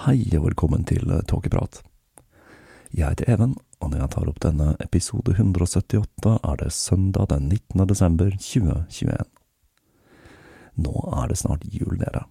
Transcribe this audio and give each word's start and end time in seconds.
Hei 0.00 0.22
og 0.38 0.46
velkommen 0.46 0.80
til 0.88 1.10
Tåkeprat. 1.28 1.82
Jeg 2.88 3.04
heter 3.04 3.28
Even, 3.34 3.50
og 3.84 3.90
når 3.90 3.98
jeg 4.00 4.10
tar 4.14 4.28
opp 4.30 4.38
denne 4.40 4.68
episode 4.80 5.34
178, 5.34 6.38
er 6.40 6.54
det 6.56 6.68
søndag 6.72 7.26
den 7.28 7.50
19. 7.50 7.82
desember 7.90 8.30
2021. 8.32 9.18
Nå 10.80 10.94
er 11.18 11.28
det 11.28 11.36
snart 11.42 11.66
jul, 11.68 11.98
dere, 12.00 12.22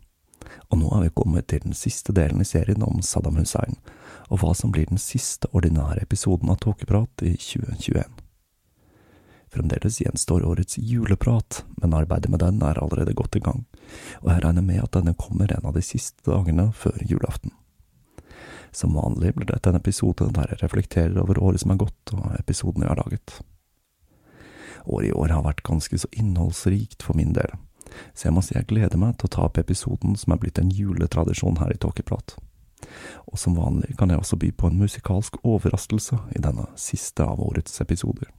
og 0.73 0.81
nå 0.81 0.89
er 0.97 1.03
vi 1.03 1.13
kommet 1.21 1.45
til 1.53 1.61
den 1.67 1.77
siste 1.77 2.15
delen 2.17 2.41
i 2.41 2.49
serien 2.49 2.81
om 2.87 3.03
Saddam 3.05 3.37
Hussein, 3.37 3.77
og 4.33 4.41
hva 4.41 4.55
som 4.57 4.73
blir 4.73 4.89
den 4.89 4.97
siste 4.97 5.53
ordinære 5.53 6.01
episoden 6.07 6.49
av 6.49 6.57
Tåkeprat 6.65 7.21
i 7.21 7.35
2021. 7.37 8.01
Fremdeles 9.53 10.01
gjenstår 10.01 10.41
årets 10.41 10.81
juleprat, 10.81 11.61
men 11.77 11.93
arbeidet 11.93 12.33
med 12.33 12.41
den 12.41 12.65
er 12.65 12.81
allerede 12.81 13.13
godt 13.13 13.37
i 13.37 13.45
gang, 13.45 13.67
og 14.21 14.31
jeg 14.31 14.43
regner 14.45 14.65
med 14.65 14.83
at 14.83 14.93
denne 14.97 15.15
kommer 15.17 15.51
en 15.51 15.69
av 15.69 15.75
de 15.77 15.83
siste 15.85 16.25
dagene 16.27 16.69
før 16.75 16.97
julaften. 17.05 17.53
Som 18.71 18.97
vanlig 18.97 19.33
blir 19.35 19.49
dette 19.49 19.71
en 19.71 19.79
episode 19.79 20.29
der 20.35 20.51
jeg 20.53 20.61
reflekterer 20.63 21.17
over 21.21 21.41
året 21.41 21.63
som 21.63 21.73
er 21.73 21.81
gått, 21.81 22.13
og 22.13 22.35
episoden 22.37 22.85
jeg 22.85 22.91
har 22.91 23.01
laget. 23.01 23.39
Året 24.85 25.09
i 25.09 25.15
år 25.15 25.33
har 25.33 25.45
vært 25.45 25.65
ganske 25.65 25.97
så 25.97 26.09
innholdsrikt 26.13 27.03
for 27.03 27.17
min 27.17 27.33
del, 27.33 27.51
så 28.13 28.29
jeg 28.29 28.35
må 28.35 28.43
si 28.45 28.55
jeg 28.55 28.69
gleder 28.69 29.01
meg 29.01 29.17
til 29.17 29.29
å 29.29 29.33
ta 29.35 29.47
opp 29.47 29.57
episoden 29.61 30.15
som 30.19 30.33
er 30.33 30.41
blitt 30.41 30.61
en 30.61 30.71
juletradisjon 30.73 31.59
her 31.61 31.73
i 31.73 31.79
Tåkeprat. 31.81 32.37
Og 33.27 33.37
som 33.39 33.57
vanlig 33.57 33.97
kan 33.99 34.11
jeg 34.11 34.21
også 34.21 34.39
by 34.39 34.51
på 34.55 34.69
en 34.69 34.79
musikalsk 34.79 35.41
overraskelse 35.43 36.19
i 36.37 36.43
denne 36.43 36.69
siste 36.79 37.25
av 37.25 37.41
årets 37.43 37.81
episoder. 37.83 38.29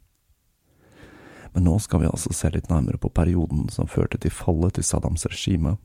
Men 1.55 1.67
nå 1.67 1.79
skal 1.83 2.03
vi 2.03 2.11
altså 2.11 2.33
se 2.35 2.51
litt 2.55 2.71
nærmere 2.71 3.01
på 3.01 3.11
perioden 3.15 3.69
som 3.73 3.91
førte 3.91 4.19
til 4.19 4.35
fallet 4.35 4.77
til 4.77 4.87
Saddams 4.87 5.27
regime. 5.27 5.77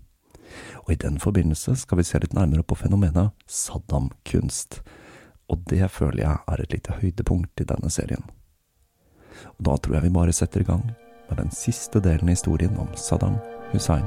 Og 0.86 0.94
i 0.94 1.00
den 1.02 1.18
forbindelse 1.20 1.76
skal 1.82 2.00
vi 2.00 2.06
se 2.08 2.22
litt 2.22 2.36
nærmere 2.38 2.64
på 2.64 2.78
fenomenet 2.78 3.34
Saddam-kunst. 3.50 4.82
Og 5.50 5.66
det 5.70 5.90
føler 5.92 6.24
jeg 6.24 6.38
er 6.48 6.62
et 6.62 6.74
lite 6.74 7.00
høydepunkt 7.02 7.62
i 7.62 7.70
denne 7.70 7.90
serien. 7.94 8.24
Og 9.58 9.66
da 9.68 9.78
tror 9.78 9.98
jeg 9.98 10.08
vi 10.08 10.16
bare 10.16 10.34
setter 10.34 10.64
i 10.64 10.70
gang 10.70 10.86
med 11.30 11.42
den 11.42 11.52
siste 11.52 12.00
delen 12.00 12.30
av 12.30 12.38
historien 12.38 12.78
om 12.82 12.90
Saddam 12.96 13.40
Hussein. 13.74 14.06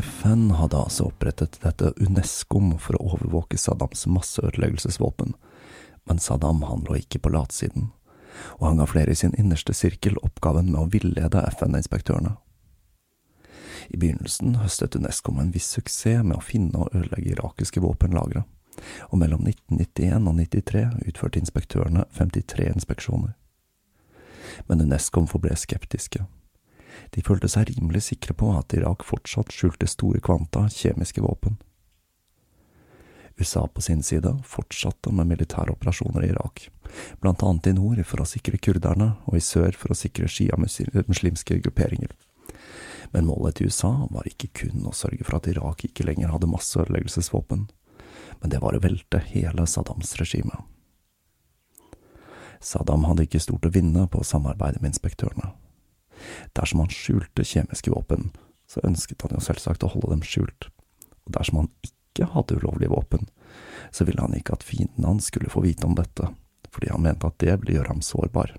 FN 0.00 0.50
hadde 0.50 0.76
altså 0.76 1.10
opprettet 1.10 1.58
dette 1.60 1.92
UNESCO 2.00 2.60
for 2.80 2.96
å 2.96 3.14
overvåke 3.14 3.58
Saddams 3.58 4.06
masseødeleggelsesvåpen, 4.08 5.34
men 6.08 6.18
Saddam 6.18 6.62
han 6.62 6.86
lå 6.88 6.96
ikke 7.00 7.20
på 7.20 7.32
latsiden, 7.34 7.90
og 8.58 8.66
han 8.68 8.80
ga 8.80 8.86
flere 8.88 9.12
i 9.12 9.18
sin 9.20 9.34
innerste 9.36 9.74
sirkel 9.76 10.16
oppgaven 10.24 10.70
med 10.72 10.80
å 10.80 10.88
villede 10.92 11.44
FN-inspektørene. 11.52 12.36
I 13.90 14.00
begynnelsen 14.00 14.56
høstet 14.62 14.96
UNESCO 14.96 15.34
med 15.36 15.48
en 15.48 15.54
viss 15.54 15.68
suksess 15.76 16.24
med 16.24 16.38
å 16.38 16.44
finne 16.44 16.80
og 16.80 16.94
ødelegge 16.94 17.34
irakiske 17.34 17.84
våpenlagre, 17.84 18.46
og 19.10 19.20
mellom 19.20 19.44
1991 19.44 20.28
og 20.30 20.40
1993 20.40 21.08
utførte 21.10 21.44
inspektørene 21.44 22.08
53 22.16 22.72
inspeksjoner. 22.72 23.34
Men 24.68 24.86
UNESCO 24.86 25.26
forble 25.28 25.56
skeptiske 25.58 26.24
De 27.14 27.24
følte 27.26 27.48
seg 27.50 27.72
rimelig 27.72 28.04
sikre 28.10 28.36
på 28.36 28.52
at 28.56 28.76
Irak 28.76 29.04
fortsatt 29.06 29.52
skjulte 29.54 29.88
store 29.90 30.20
kvanta 30.24 30.66
kjemiske 30.72 31.24
våpen. 31.24 31.58
USA 33.40 33.66
på 33.66 33.80
sin 33.80 34.02
side 34.02 34.34
fortsatte 34.44 35.12
med 35.16 35.30
militære 35.30 35.72
operasjoner 35.72 36.26
i 36.26 36.32
Irak, 36.34 36.66
blant 37.20 37.42
annet 37.42 37.70
i 37.70 37.72
nord 37.72 38.02
for 38.04 38.20
å 38.20 38.28
sikre 38.28 38.60
kurderne 38.60 39.14
og 39.24 39.38
i 39.38 39.44
sør 39.44 39.72
for 39.72 39.94
å 39.94 39.96
sikre 39.96 40.28
sjiamuslimske 40.28 41.56
grupperinger. 41.64 42.12
Men 43.10 43.26
målet 43.26 43.56
til 43.56 43.70
USA 43.70 43.94
var 44.10 44.28
ikke 44.28 44.52
kun 44.60 44.84
å 44.86 44.94
sørge 44.94 45.24
for 45.24 45.38
at 45.38 45.48
Irak 45.50 45.86
ikke 45.88 46.04
lenger 46.06 46.34
hadde 46.34 46.50
masseødeleggelsesvåpen, 46.52 47.64
men 48.40 48.52
det 48.52 48.60
var 48.60 48.76
å 48.76 48.82
velte 48.84 49.22
hele 49.32 49.66
Saddams 49.66 50.12
regime. 50.20 50.60
Saddam 52.60 53.08
hadde 53.08 53.24
ikke 53.24 53.40
stort 53.40 53.66
å 53.66 53.72
vinne 53.72 54.04
på 54.12 54.20
å 54.20 54.26
samarbeide 54.26 54.82
med 54.82 54.92
inspektørene. 54.92 55.54
Dersom 56.56 56.84
han 56.84 56.92
skjulte 56.94 57.46
kjemiske 57.46 57.92
våpen, 57.92 58.30
så 58.70 58.82
ønsket 58.86 59.22
han 59.24 59.34
jo 59.34 59.42
selvsagt 59.44 59.84
å 59.84 59.90
holde 59.94 60.12
dem 60.12 60.24
skjult, 60.26 60.68
og 61.26 61.34
dersom 61.36 61.62
han 61.62 61.70
ikke 61.86 62.30
hadde 62.34 62.60
ulovlige 62.60 62.92
våpen, 62.92 63.28
så 63.90 64.06
ville 64.06 64.22
han 64.22 64.36
ikke 64.36 64.54
at 64.54 64.66
fienden 64.66 65.06
hans 65.06 65.30
skulle 65.30 65.50
få 65.50 65.64
vite 65.64 65.86
om 65.86 65.96
dette, 65.98 66.30
fordi 66.70 66.92
han 66.92 67.02
mente 67.02 67.26
at 67.26 67.38
det 67.42 67.56
ville 67.60 67.80
gjøre 67.80 67.94
ham 67.94 68.04
sårbar. 68.04 68.54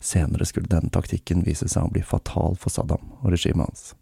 Senere 0.00 0.46
skulle 0.48 0.70
denne 0.72 0.92
taktikken 0.92 1.44
vise 1.44 1.68
seg 1.68 1.84
å 1.84 1.92
bli 1.92 2.02
fatal 2.04 2.56
for 2.60 2.72
Saddam 2.72 3.12
og 3.20 3.32
regimet 3.34 3.68
hans. 3.68 3.92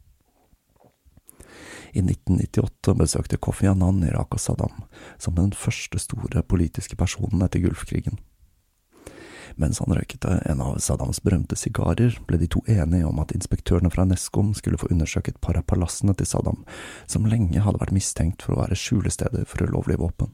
I 1.94 2.02
1998 2.02 2.94
besøkte 2.99 3.38
Kofi 3.38 3.69
Annan 3.70 4.02
Irak 4.02 4.35
og 4.35 4.43
Saddam 4.43 4.81
som 5.19 5.37
den 5.38 5.52
første 5.55 6.00
store 6.02 6.43
politiske 6.43 6.99
personen 6.99 7.43
etter 7.46 7.62
Gulfkrigen. 7.62 8.19
Mens 9.56 9.79
han 9.79 9.95
røykte 9.95 10.41
en 10.51 10.62
av 10.65 10.79
Saddams 10.83 11.21
berømte 11.23 11.56
sigarer, 11.59 12.17
ble 12.27 12.39
de 12.41 12.49
to 12.51 12.62
enige 12.67 13.06
om 13.06 13.21
at 13.23 13.35
inspektørene 13.37 13.91
fra 13.95 14.06
Nescom 14.09 14.51
skulle 14.59 14.81
få 14.81 14.91
undersøke 14.91 15.31
et 15.31 15.43
par 15.45 15.59
av 15.59 15.67
palassene 15.71 16.15
til 16.19 16.27
Saddam, 16.27 16.65
som 17.06 17.29
lenge 17.31 17.62
hadde 17.62 17.79
vært 17.83 17.95
mistenkt 17.95 18.43
for 18.43 18.56
å 18.56 18.65
være 18.65 18.79
skjulesteder 18.79 19.47
for 19.47 19.69
ulovlige 19.69 20.03
våpen. 20.03 20.33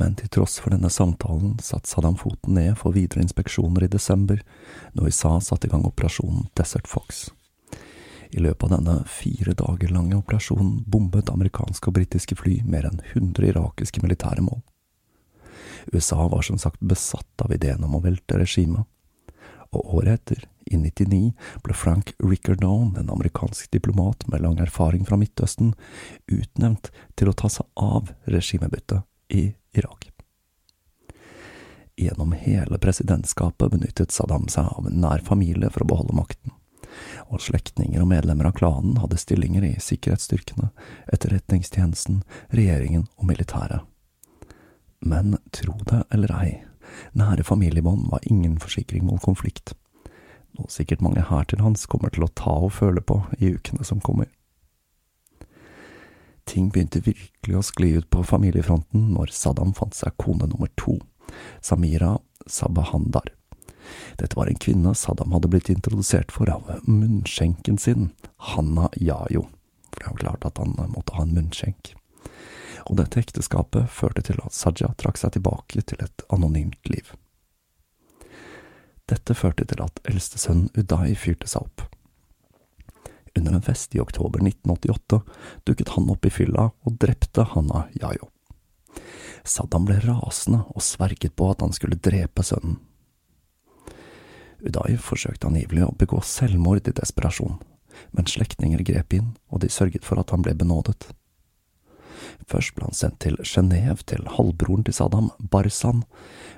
Men 0.00 0.14
til 0.16 0.30
tross 0.32 0.56
for 0.62 0.72
denne 0.72 0.90
samtalen 0.90 1.58
satte 1.62 1.90
Saddam 1.90 2.16
foten 2.18 2.56
ned 2.56 2.72
for 2.80 2.96
videre 2.96 3.22
inspeksjoner 3.22 3.84
i 3.84 3.92
desember, 3.92 4.40
når 4.96 5.10
USA 5.10 5.36
satte 5.44 5.68
i 5.68 5.72
gang 5.72 5.84
operasjonen 5.86 6.48
Desert 6.58 6.88
Fox. 6.88 7.28
I 8.30 8.40
løpet 8.40 8.64
av 8.64 8.78
denne 8.78 8.96
fire 9.10 9.54
dager 9.58 9.90
lange 9.92 10.16
operasjonen 10.16 10.84
bombet 10.86 11.30
amerikanske 11.30 11.90
og 11.90 11.98
britiske 11.98 12.38
fly 12.38 12.60
mer 12.64 12.86
enn 12.88 13.02
100 13.12 13.50
irakiske 13.52 14.02
militære 14.02 14.46
mål. 14.46 14.62
USA 15.92 16.28
var 16.28 16.42
som 16.46 16.58
sagt 16.58 16.80
besatt 16.80 17.44
av 17.44 17.52
ideen 17.54 17.84
om 17.84 17.96
å 17.96 18.04
velte 18.04 18.38
regimet, 18.40 18.86
og 19.70 19.94
året 19.94 20.18
etter, 20.18 20.46
i 20.70 20.76
99, 20.78 21.32
ble 21.64 21.74
Frank 21.74 22.12
Rickardone, 22.18 22.98
en 23.00 23.10
amerikansk 23.10 23.70
diplomat 23.70 24.26
med 24.30 24.42
lang 24.42 24.58
erfaring 24.62 25.06
fra 25.06 25.18
Midtøsten, 25.18 25.72
utnevnt 26.30 26.92
til 27.18 27.30
å 27.30 27.34
ta 27.34 27.50
seg 27.50 27.66
av 27.74 28.12
regimebyttet 28.30 29.02
i 29.34 29.50
Irak. 29.74 30.10
Gjennom 32.00 32.32
hele 32.32 32.78
presidentskapet 32.78 33.74
benyttet 33.74 34.14
Saddam 34.14 34.48
seg 34.48 34.70
av 34.70 34.86
en 34.88 35.02
nær 35.02 35.22
familie 35.26 35.70
for 35.74 35.84
å 35.84 35.90
beholde 35.90 36.16
makten, 36.16 36.54
og 37.28 37.42
slektninger 37.42 38.02
og 38.02 38.10
medlemmer 38.10 38.50
av 38.50 38.56
klanen 38.58 38.98
hadde 39.02 39.18
stillinger 39.20 39.66
i 39.66 39.74
sikkerhetsstyrkene, 39.82 40.70
etterretningstjenesten, 41.12 42.22
regjeringen 42.54 43.06
og 43.18 43.30
militæret. 43.30 43.89
Men 45.00 45.38
tro 45.50 45.78
det 45.88 46.02
eller 46.12 46.32
ei, 46.36 46.50
nære 47.16 47.44
familiebånd 47.46 48.10
var 48.12 48.26
ingen 48.28 48.58
forsikring 48.60 49.06
mot 49.08 49.22
konflikt, 49.24 49.72
noe 50.58 50.68
sikkert 50.72 51.00
mange 51.04 51.24
her 51.24 51.46
til 51.48 51.62
hans 51.64 51.86
kommer 51.88 52.12
til 52.12 52.26
å 52.26 52.32
ta 52.36 52.52
og 52.66 52.74
føle 52.76 53.00
på 53.00 53.22
i 53.38 53.54
ukene 53.56 53.86
som 53.86 54.02
kommer. 54.04 54.28
Ting 56.50 56.68
begynte 56.74 57.04
virkelig 57.06 57.56
å 57.56 57.64
skli 57.64 57.92
ut 58.00 58.08
på 58.10 58.24
familiefronten 58.26 59.12
når 59.14 59.32
Saddam 59.32 59.72
fant 59.76 59.94
seg 59.96 60.16
kone 60.20 60.48
nummer 60.50 60.68
to, 60.80 60.98
Samira 61.62 62.16
Sabahandar. 62.50 63.30
Dette 64.18 64.36
var 64.36 64.50
en 64.50 64.58
kvinne 64.60 64.92
Saddam 64.98 65.32
hadde 65.32 65.48
blitt 65.52 65.70
introdusert 65.72 66.34
for 66.34 66.50
av 66.50 66.66
munnskjenken 66.84 67.78
sin, 67.78 68.10
Hanna 68.50 68.90
Yayo, 68.98 69.46
for 69.94 70.02
det 70.02 70.10
var 70.10 70.20
klart 70.24 70.50
at 70.50 70.60
han 70.60 70.76
måtte 70.90 71.16
ha 71.16 71.24
en 71.24 71.36
munnskjenk 71.38 71.94
og 72.86 72.98
dette 73.00 73.20
ekteskapet 73.20 73.90
førte 73.90 74.24
til 74.26 74.40
at 74.44 74.54
Saja 74.56 74.92
trakk 75.00 75.20
seg 75.20 75.34
tilbake 75.36 75.82
til 75.82 76.02
et 76.04 76.24
anonymt 76.32 76.90
liv. 76.90 77.12
Dette 79.10 79.34
førte 79.34 79.66
til 79.66 79.82
at 79.82 80.02
eldstesønnen 80.06 80.70
Uday 80.78 81.16
fyrte 81.18 81.48
seg 81.50 81.66
opp. 81.66 81.86
Under 83.38 83.56
en 83.56 83.64
fest 83.64 83.94
i 83.94 84.02
oktober 84.02 84.42
1988 84.42 85.20
dukket 85.66 85.94
han 85.94 86.10
opp 86.10 86.26
i 86.26 86.32
fylla 86.34 86.68
og 86.70 86.98
drepte 87.02 87.46
Hanna 87.54 87.86
Yayo. 87.98 88.30
Saddam 89.46 89.86
ble 89.88 89.98
rasende 90.04 90.64
og 90.74 90.84
sverget 90.84 91.34
på 91.38 91.50
at 91.50 91.62
han 91.64 91.74
skulle 91.74 91.98
drepe 91.98 92.44
sønnen. 92.46 92.78
Uday 94.60 94.98
forsøkte 95.00 95.48
angivelig 95.48 95.86
å 95.86 95.94
begå 95.96 96.20
selvmord 96.26 96.88
i 96.90 96.92
desperasjon, 96.92 97.56
men 98.12 98.28
slektninger 98.28 98.82
grep 98.84 99.14
inn, 99.16 99.30
og 99.48 99.62
de 99.62 99.70
sørget 99.72 100.04
for 100.04 100.20
at 100.20 100.34
han 100.34 100.44
ble 100.44 100.52
benådet. 100.58 101.08
Først 102.50 102.74
ble 102.74 102.88
han 102.88 102.96
sendt 102.96 103.20
til 103.22 103.38
Genéve 103.46 104.02
til 104.10 104.26
halvbroren 104.34 104.82
til 104.86 104.96
Saddam, 104.96 105.30
Barzan, 105.38 106.02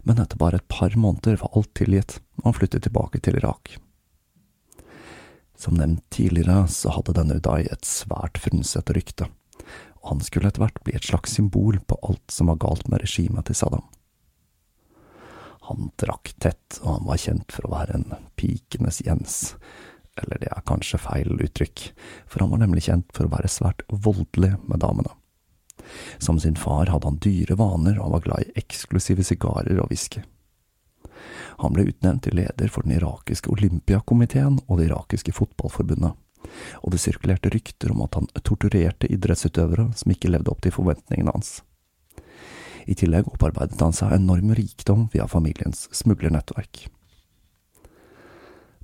men 0.09 0.23
etter 0.23 0.41
bare 0.41 0.63
et 0.63 0.69
par 0.73 0.95
måneder 0.97 1.37
var 1.43 1.53
alt 1.59 1.73
tilgitt, 1.77 2.17
og 2.41 2.49
han 2.49 2.57
flyttet 2.57 2.87
tilbake 2.87 3.21
til 3.21 3.37
Irak. 3.37 3.75
Som 5.59 5.77
nevnt 5.77 6.03
tidligere 6.11 6.65
så 6.73 6.95
hadde 6.97 7.15
denne 7.19 7.37
Uday 7.39 7.69
et 7.69 7.87
svært 7.87 8.41
frynsete 8.41 8.97
rykte, 8.97 9.29
og 10.01 10.15
han 10.15 10.25
skulle 10.25 10.49
etter 10.49 10.65
hvert 10.65 10.81
bli 10.83 10.97
et 10.97 11.07
slags 11.07 11.37
symbol 11.37 11.79
på 11.87 12.01
alt 12.09 12.33
som 12.33 12.49
var 12.51 12.63
galt 12.65 12.89
med 12.89 13.05
regimet 13.05 13.51
til 13.51 13.61
Saddam. 13.61 13.85
Han 15.69 15.93
drakk 16.01 16.33
tett, 16.43 16.81
og 16.83 16.97
han 16.97 17.07
var 17.07 17.21
kjent 17.23 17.53
for 17.55 17.69
å 17.69 17.77
være 17.77 18.01
en 18.01 18.29
pikenes 18.41 19.05
Jens, 19.05 19.37
eller 20.19 20.41
det 20.41 20.49
er 20.51 20.67
kanskje 20.67 21.05
feil 21.05 21.37
uttrykk, 21.37 21.91
for 22.27 22.43
han 22.43 22.51
var 22.57 22.65
nemlig 22.65 22.89
kjent 22.89 23.13
for 23.15 23.29
å 23.29 23.37
være 23.37 23.53
svært 23.53 23.85
voldelig 23.93 24.57
med 24.67 24.83
damene. 24.83 25.13
Som 26.19 26.41
sin 26.41 26.57
far 26.57 26.91
hadde 26.93 27.09
han 27.09 27.21
dyre 27.23 27.57
vaner 27.59 27.99
og 28.01 28.17
var 28.17 28.27
glad 28.27 28.47
i 28.47 28.55
eksklusive 28.63 29.25
sigarer 29.27 29.81
og 29.83 29.91
whisky. 29.91 30.23
Han 31.63 31.75
ble 31.75 31.87
utnevnt 31.91 32.25
til 32.27 32.37
leder 32.39 32.71
for 32.73 32.87
den 32.87 32.97
irakiske 32.97 33.51
olympiakomiteen 33.53 34.59
og 34.67 34.79
det 34.79 34.89
irakiske 34.89 35.35
fotballforbundet, 35.37 36.17
og 36.83 36.95
det 36.95 37.03
sirkulerte 37.03 37.53
rykter 37.55 37.93
om 37.95 38.03
at 38.07 38.17
han 38.19 38.31
torturerte 38.43 39.11
idrettsutøvere 39.13 39.91
som 39.99 40.15
ikke 40.15 40.33
levde 40.33 40.51
opp 40.51 40.65
til 40.65 40.75
forventningene 40.75 41.35
hans. 41.35 41.61
I 42.91 42.97
tillegg 42.99 43.29
opparbeidet 43.31 43.79
han 43.79 43.95
seg 43.95 44.17
enorm 44.17 44.51
rikdom 44.59 45.07
via 45.13 45.29
familiens 45.31 45.87
smuglernettverk. 45.95 46.89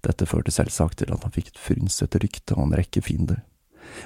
Dette 0.07 0.29
førte 0.31 0.55
selvsagt 0.55 1.01
til 1.01 1.11
at 1.11 1.25
han 1.27 1.35
fikk 1.35 1.51
et 1.51 1.59
frynsete 1.59 2.21
rykte 2.23 2.55
og 2.55 2.69
en 2.69 2.77
rekke 2.79 3.03
fiender 3.03 3.43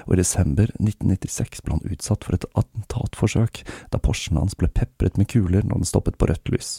og 0.05 0.15
i 0.15 0.21
desember 0.21 0.71
1996 0.79 1.63
ble 1.65 1.77
han 1.77 1.93
utsatt 1.93 2.25
for 2.25 2.37
et 2.37 2.47
attentatforsøk 2.53 3.63
da 3.93 4.01
Porschen 4.01 4.39
hans 4.39 4.57
ble 4.59 4.69
pepret 4.71 5.19
med 5.19 5.29
kuler 5.33 5.65
når 5.65 5.83
den 5.83 5.89
stoppet 5.89 6.17
på 6.17 6.29
rødt 6.29 6.53
lys. 6.53 6.77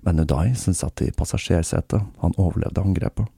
Men 0.00 0.20
Uday, 0.20 0.54
som 0.58 0.74
satt 0.74 1.02
i 1.02 1.12
passasjersetet, 1.14 2.02
han 2.20 2.38
overlevde 2.40 2.82
angrepet. 2.82 3.28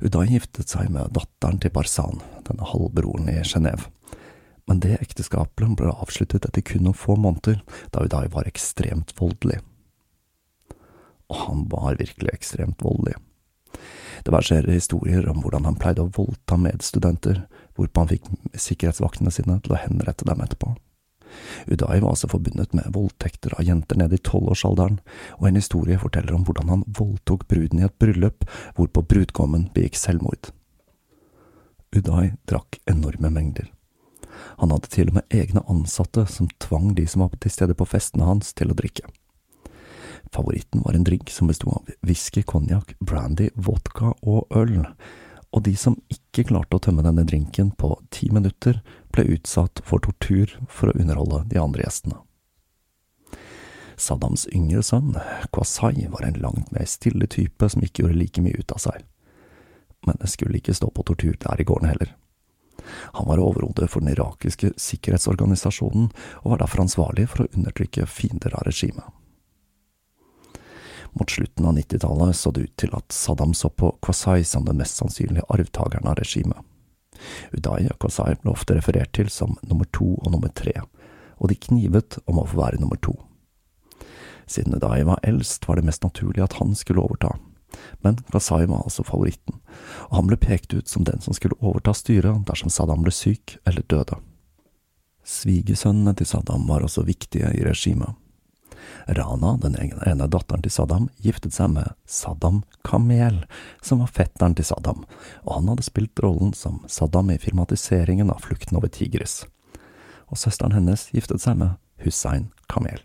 Uday 0.00 0.30
giftet 0.30 0.70
seg 0.70 0.90
med 0.94 1.10
datteren 1.16 1.58
til 1.62 1.72
Barzan, 1.74 2.20
denne 2.46 2.66
halvbroren 2.70 3.30
i 3.32 3.40
Genéve. 3.42 3.88
Men 4.68 4.82
det 4.84 4.98
ekteskapet 5.00 5.72
ble 5.80 5.90
avsluttet 5.90 6.44
etter 6.44 6.62
kun 6.62 6.84
noen 6.86 6.98
få 6.98 7.16
måneder, 7.18 7.62
da 7.90 8.04
Uday 8.04 8.28
var 8.34 8.46
ekstremt 8.50 9.14
voldelig. 9.18 9.62
Og 11.28 11.40
han 11.46 11.64
var 11.72 11.98
virkelig 11.98 12.34
ekstremt 12.36 12.84
voldelig. 12.84 13.16
Det 14.24 14.34
verserer 14.34 14.72
historier 14.72 15.28
om 15.30 15.40
hvordan 15.42 15.68
han 15.68 15.78
pleide 15.80 16.04
å 16.04 16.12
voldta 16.14 16.58
medstudenter, 16.60 17.44
hvorpå 17.78 18.04
han 18.04 18.12
fikk 18.12 18.28
sikkerhetsvaktene 18.54 19.32
sine 19.34 19.58
til 19.62 19.74
å 19.74 19.80
henrette 19.80 20.26
dem 20.28 20.42
etterpå. 20.44 20.74
Uday 21.68 22.00
var 22.00 22.10
altså 22.10 22.28
forbundet 22.30 22.72
med 22.74 22.88
voldtekter 22.94 23.54
av 23.58 23.66
jenter 23.66 23.98
nede 24.00 24.16
i 24.16 24.22
tolvårsalderen, 24.24 25.00
og 25.38 25.48
en 25.48 25.58
historie 25.60 25.98
forteller 26.00 26.34
om 26.34 26.46
hvordan 26.48 26.72
han 26.72 26.84
voldtok 26.98 27.46
bruden 27.50 27.82
i 27.82 27.86
et 27.86 27.98
bryllup, 28.00 28.46
hvorpå 28.78 29.04
brudgommen 29.10 29.68
begikk 29.74 29.98
selvmord. 30.00 30.50
Uday 31.94 32.34
drakk 32.48 32.80
enorme 32.90 33.30
mengder. 33.32 33.68
Han 34.58 34.72
hadde 34.74 34.90
til 34.92 35.10
og 35.10 35.18
med 35.18 35.34
egne 35.34 35.62
ansatte 35.70 36.26
som 36.30 36.50
tvang 36.62 36.92
de 36.98 37.06
som 37.08 37.24
var 37.24 37.36
til 37.40 37.52
stede 37.52 37.76
på 37.78 37.86
festene 37.88 38.28
hans, 38.28 38.52
til 38.56 38.72
å 38.72 38.76
drikke. 38.78 39.06
Favoritten 40.34 40.82
var 40.84 40.94
en 40.94 41.04
drink 41.04 41.30
som 41.30 41.48
besto 41.48 41.70
av 41.72 41.88
whisky, 42.06 42.42
konjakk, 42.42 42.94
brandy, 43.00 43.48
vodka 43.54 44.12
og 44.22 44.46
øl, 44.56 44.84
og 45.50 45.64
de 45.64 45.74
som 45.76 45.96
ikke 46.12 46.48
klarte 46.50 46.76
å 46.76 46.82
tømme 46.84 47.04
denne 47.06 47.24
drinken 47.24 47.70
på 47.80 47.94
ti 48.12 48.28
minutter, 48.32 48.82
ble 49.14 49.24
utsatt 49.38 49.80
for 49.88 50.04
tortur 50.04 50.52
for 50.68 50.90
å 50.90 50.98
underholde 50.98 51.44
de 51.52 51.60
andre 51.62 51.86
gjestene. 51.86 52.18
Saddams 53.98 54.46
yngre 54.54 54.84
sønn, 54.86 55.16
Kwasai, 55.50 56.06
var 56.12 56.22
en 56.22 56.38
langt 56.38 56.70
mer 56.70 56.86
stille 56.86 57.26
type 57.26 57.66
som 57.72 57.82
ikke 57.82 58.04
gjorde 58.04 58.20
like 58.20 58.44
mye 58.44 58.60
ut 58.60 58.74
av 58.76 58.82
seg. 58.84 59.02
Men 60.06 60.20
det 60.20 60.30
skulle 60.30 60.60
ikke 60.60 60.76
stå 60.76 60.92
på 60.94 61.02
tortur 61.08 61.34
der 61.42 61.58
i 61.60 61.66
gården 61.66 61.90
heller. 61.90 62.12
Han 63.18 63.26
var 63.26 63.42
overhode 63.42 63.88
for 63.90 64.04
den 64.04 64.12
irakiske 64.12 64.70
sikkerhetsorganisasjonen, 64.78 66.12
og 66.44 66.52
var 66.52 66.62
derfor 66.62 66.84
ansvarlig 66.84 67.26
for 67.32 67.44
å 67.44 67.50
undertrykke 67.56 68.06
fiender 68.06 68.54
av 68.54 68.68
regimet. 68.68 69.08
Mot 71.12 71.30
slutten 71.30 71.66
av 71.66 71.76
90-tallet 71.78 72.36
så 72.36 72.50
det 72.50 72.66
ut 72.68 72.76
til 72.76 72.92
at 72.96 73.12
Saddam 73.14 73.54
så 73.54 73.70
på 73.70 73.92
Kwasai 74.04 74.44
som 74.44 74.66
den 74.66 74.80
mest 74.80 75.00
sannsynlige 75.00 75.46
arvtakeren 75.48 76.08
av 76.10 76.18
regimet. 76.20 76.58
Uday 77.52 77.88
og 77.90 77.98
Kwasai 78.02 78.36
ble 78.42 78.52
ofte 78.52 78.76
referert 78.78 79.12
til 79.16 79.30
som 79.32 79.56
nummer 79.62 79.88
to 79.94 80.14
og 80.20 80.32
nummer 80.34 80.52
tre, 80.54 80.74
og 81.38 81.50
de 81.50 81.58
knivet 81.58 82.20
om 82.26 82.40
å 82.40 82.46
få 82.46 82.60
være 82.60 82.82
nummer 82.82 83.00
to. 83.02 83.16
Siden 84.48 84.76
Uday 84.78 85.04
var 85.04 85.20
eldst, 85.26 85.66
var 85.68 85.76
det 85.76 85.86
mest 85.88 86.04
naturlig 86.06 86.44
at 86.44 86.56
han 86.60 86.76
skulle 86.78 87.02
overta, 87.04 87.34
men 88.04 88.20
Kwasai 88.30 88.66
var 88.66 88.84
altså 88.84 89.04
favoritten, 89.04 89.58
og 90.08 90.14
han 90.20 90.30
ble 90.30 90.38
pekt 90.40 90.72
ut 90.74 90.88
som 90.88 91.04
den 91.04 91.20
som 91.24 91.36
skulle 91.36 91.58
overta 91.60 91.94
styret 91.96 92.46
dersom 92.48 92.72
Saddam 92.72 93.04
ble 93.04 93.12
syk 93.14 93.58
eller 93.68 93.84
døde. 93.90 94.20
Svigersønnene 95.28 96.14
til 96.16 96.28
Saddam 96.30 96.64
var 96.70 96.86
også 96.86 97.04
viktige 97.04 97.50
i 97.52 97.64
regimet. 97.66 98.16
Rana, 99.06 99.56
den 99.62 99.76
ene 99.78 100.28
datteren 100.28 100.62
til 100.64 100.72
Saddam, 100.72 101.08
giftet 101.24 101.56
seg 101.56 101.72
med 101.74 101.92
Saddam 102.06 102.62
Kamel, 102.84 103.42
som 103.80 104.02
var 104.02 104.12
fetteren 104.12 104.56
til 104.58 104.68
Saddam, 104.68 105.04
og 105.44 105.52
han 105.54 105.70
hadde 105.72 105.86
spilt 105.86 106.22
rollen 106.24 106.54
som 106.56 106.82
Saddam 106.88 107.32
i 107.32 107.38
filmatiseringen 107.40 108.32
av 108.32 108.44
Flukten 108.44 108.78
over 108.80 108.92
Tigris. 108.92 109.42
Og 110.28 110.40
søsteren 110.40 110.76
hennes 110.76 111.08
giftet 111.14 111.44
seg 111.44 111.60
med 111.60 111.78
Hussein 112.04 112.50
Kamel. 112.68 113.00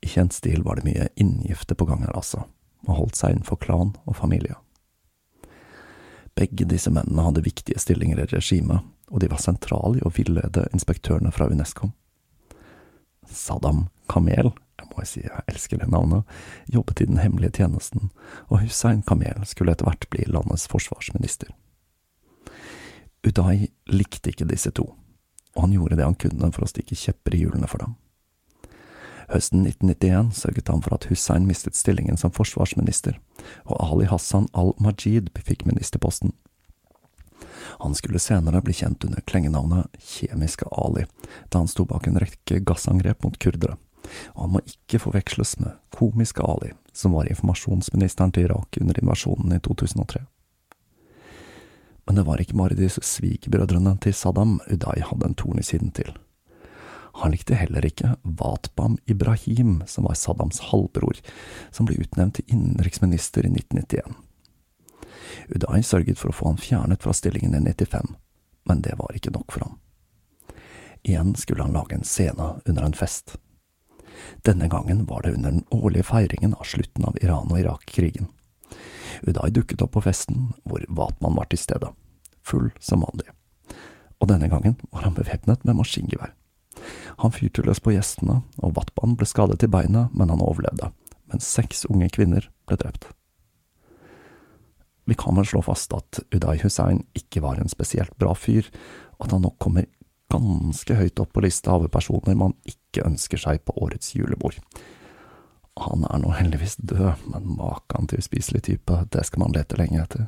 I 0.00 0.08
kjent 0.08 0.32
stil 0.36 0.62
var 0.62 0.78
det 0.78 0.86
mye 0.86 1.10
inngifte 1.18 1.74
på 1.74 1.88
gang 1.88 2.04
her, 2.06 2.14
altså, 2.16 2.44
og 2.86 2.96
holdt 3.02 3.18
seg 3.18 3.34
innenfor 3.34 3.60
klan 3.60 3.92
og 4.06 4.16
familie. 4.16 4.56
Begge 6.38 6.68
disse 6.70 6.90
mennene 6.94 7.24
hadde 7.26 7.42
viktige 7.42 7.80
stillinger 7.82 8.20
i 8.22 8.28
regimet, 8.30 8.84
og 9.10 9.22
de 9.22 9.30
var 9.30 9.42
sentrale 9.42 9.98
i 9.98 10.04
å 10.06 10.12
villede 10.14 10.68
inspektørene 10.76 11.32
fra 11.34 11.48
Unesco. 11.50 11.90
Saddam 13.26 13.88
Kamel, 14.08 14.52
jeg 14.78 14.90
må 14.90 15.04
si 15.06 15.22
jeg 15.24 15.44
elsker 15.50 15.80
det 15.80 15.90
navnet, 15.92 16.26
jobbet 16.72 17.02
i 17.02 17.08
den 17.10 17.20
hemmelige 17.22 17.58
tjenesten, 17.60 18.10
og 18.48 18.62
Hussein 18.64 19.02
Kamel 19.06 19.44
skulle 19.46 19.74
etter 19.74 19.88
hvert 19.88 20.08
bli 20.12 20.26
landets 20.28 20.68
forsvarsminister. 20.70 21.52
Uday 23.26 23.68
likte 23.90 24.32
ikke 24.32 24.48
disse 24.48 24.70
to, 24.74 24.92
og 25.56 25.64
han 25.64 25.74
gjorde 25.74 25.98
det 25.98 26.06
han 26.06 26.18
kunne 26.18 26.52
for 26.54 26.64
å 26.64 26.70
stikke 26.70 26.98
kjepper 26.98 27.34
i 27.34 27.42
hjulene 27.42 27.70
for 27.70 27.82
dem. 27.82 27.96
Høsten 29.28 29.66
1991 29.66 30.30
sørget 30.38 30.70
han 30.72 30.82
for 30.84 30.96
at 30.96 31.08
Hussein 31.10 31.44
mistet 31.44 31.76
stillingen 31.76 32.16
som 32.16 32.32
forsvarsminister, 32.32 33.18
og 33.68 33.76
Ali 33.84 34.06
Hassan 34.08 34.48
al-Majid 34.56 35.34
fikk 35.44 35.66
ministerposten. 35.68 36.32
Han 37.78 37.94
skulle 37.94 38.22
senere 38.22 38.62
bli 38.64 38.72
kjent 38.74 39.04
under 39.04 39.20
klengenavnet 39.28 39.98
Kjemiske 40.00 40.70
Ali, 40.72 41.04
da 41.52 41.60
han 41.60 41.68
sto 41.68 41.84
bak 41.84 42.08
en 42.08 42.18
rekke 42.22 42.62
gassangrep 42.64 43.22
mot 43.26 43.36
kurdere, 43.38 43.76
og 44.34 44.44
han 44.44 44.54
må 44.56 44.62
ikke 44.66 45.00
forveksles 45.02 45.56
med 45.62 45.76
Komiske 45.94 46.44
Ali, 46.44 46.72
som 46.92 47.14
var 47.16 47.30
informasjonsministeren 47.30 48.32
til 48.32 48.48
Irak 48.48 48.80
under 48.80 49.00
invasjonen 49.00 49.56
i 49.56 49.60
2003. 49.64 50.24
Men 52.08 52.16
det 52.16 52.24
var 52.24 52.40
ikke 52.40 52.56
bare 52.56 52.78
disse 52.78 53.02
svigerbrødrene 53.04 53.98
til 54.00 54.14
Saddam 54.16 54.60
Uday 54.72 55.02
hadde 55.04 55.28
en 55.28 55.36
torn 55.36 55.60
i 55.60 55.66
siden 55.66 55.90
til. 55.92 56.14
Han 57.20 57.34
likte 57.34 57.58
heller 57.58 57.84
ikke 57.84 58.14
Watbam 58.22 58.96
Ibrahim, 59.10 59.82
som 59.86 60.06
var 60.06 60.14
Saddams 60.16 60.60
halvbror, 60.70 61.18
som 61.74 61.88
ble 61.88 61.98
utnevnt 62.00 62.38
til 62.38 62.54
innenriksminister 62.54 63.44
i 63.44 63.50
1991. 63.52 64.16
Uday 65.52 65.84
sørget 65.84 66.20
for 66.20 66.30
å 66.30 66.36
få 66.38 66.48
han 66.52 66.62
fjernet 66.62 67.02
fra 67.04 67.12
stillingen 67.16 67.56
i 67.58 67.60
95, 67.66 68.14
men 68.70 68.82
det 68.86 68.96
var 69.00 69.16
ikke 69.16 69.34
nok 69.34 69.52
for 69.52 69.66
ham. 69.66 69.76
Igjen 71.02 71.34
skulle 71.36 71.66
han 71.66 71.76
lage 71.76 71.98
en 71.98 72.08
scene 72.08 72.54
under 72.64 72.88
en 72.88 72.96
fest. 72.96 73.36
Denne 74.46 74.68
gangen 74.68 75.04
var 75.06 75.22
det 75.22 75.34
under 75.36 75.50
den 75.50 75.64
årlige 75.70 76.08
feiringen 76.08 76.54
av 76.54 76.68
slutten 76.68 77.04
av 77.04 77.18
Iran 77.22 77.50
og 77.50 77.60
Irak-krigen. 77.60 78.28
Uday 79.26 79.50
dukket 79.50 79.82
opp 79.82 79.96
på 79.96 80.04
festen, 80.04 80.52
hvor 80.64 80.84
Watman 80.88 81.36
var 81.38 81.48
til 81.50 81.60
stede, 81.60 81.90
full 82.46 82.70
som 82.80 83.02
vanlig. 83.06 83.30
Og 84.18 84.30
denne 84.30 84.50
gangen 84.50 84.78
var 84.90 85.06
han 85.06 85.16
bevæpnet 85.16 85.64
med 85.64 85.78
maskingevær. 85.78 86.34
Han 87.22 87.34
fyrte 87.34 87.64
løs 87.66 87.80
på 87.82 87.94
gjestene, 87.94 88.42
og 88.62 88.76
Watman 88.76 89.16
ble 89.18 89.26
skadet 89.26 89.64
i 89.66 89.70
beinet, 89.70 90.14
men 90.14 90.30
han 90.30 90.42
overlevde, 90.44 90.92
mens 91.30 91.46
seks 91.46 91.84
unge 91.90 92.10
kvinner 92.14 92.46
ble 92.68 92.78
drept. 92.78 93.08
Vi 95.08 95.16
kan 95.16 95.38
vel 95.38 95.46
slå 95.48 95.62
fast 95.64 95.94
at 95.96 96.20
Uday 96.34 96.60
Hussein 96.60 97.00
ikke 97.16 97.40
var 97.40 97.58
en 97.58 97.70
spesielt 97.72 98.12
bra 98.20 98.34
fyr, 98.36 98.68
og 99.16 99.26
at 99.26 99.34
han 99.34 99.46
nok 99.46 99.56
kommer 99.62 99.88
ganske 100.32 100.94
høyt 100.98 101.20
opp 101.22 101.32
på 101.32 101.42
lista 101.44 101.74
over 101.76 101.90
personer 101.92 102.36
man 102.38 102.54
ikke 102.68 103.06
ønsker 103.08 103.40
seg 103.40 103.62
på 103.64 103.76
årets 103.80 104.14
julebord. 104.16 104.58
Han 105.78 106.04
er 106.08 106.18
nå 106.22 106.32
heldigvis 106.34 106.76
død, 106.82 107.28
men 107.30 107.54
maken 107.58 108.08
til 108.10 108.22
uspiselig 108.22 108.64
type, 108.66 109.04
det 109.12 109.24
skal 109.26 109.44
man 109.44 109.54
lete 109.54 109.78
lenge 109.78 110.02
etter. 110.02 110.26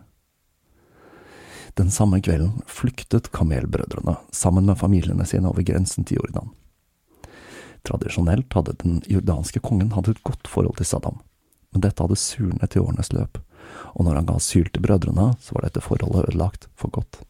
Den 1.79 1.91
samme 1.95 2.21
kvelden 2.23 2.63
flyktet 2.67 3.31
kamelbrødrene 3.35 4.17
sammen 4.35 4.67
med 4.67 4.79
familiene 4.79 5.27
sine 5.27 5.51
over 5.51 5.63
grensen 5.67 6.07
til 6.07 6.19
Jordan. 6.21 6.51
Tradisjonelt 7.87 8.53
hadde 8.55 8.77
den 8.83 8.99
jordanske 9.09 9.63
kongen 9.65 9.95
hatt 9.95 10.11
et 10.11 10.23
godt 10.27 10.51
forhold 10.51 10.77
til 10.81 10.89
Saddam, 10.89 11.21
men 11.71 11.85
dette 11.87 12.03
hadde 12.03 12.19
surnet 12.19 12.77
i 12.77 12.83
årenes 12.83 13.13
løp, 13.15 13.39
og 13.95 14.05
når 14.07 14.21
han 14.21 14.29
ga 14.29 14.37
asyl 14.41 14.69
til 14.69 14.85
brødrene, 14.85 15.31
så 15.41 15.57
var 15.57 15.67
dette 15.67 15.85
forholdet 15.85 16.29
ødelagt 16.29 16.69
for 16.77 16.93
godt. 16.93 17.23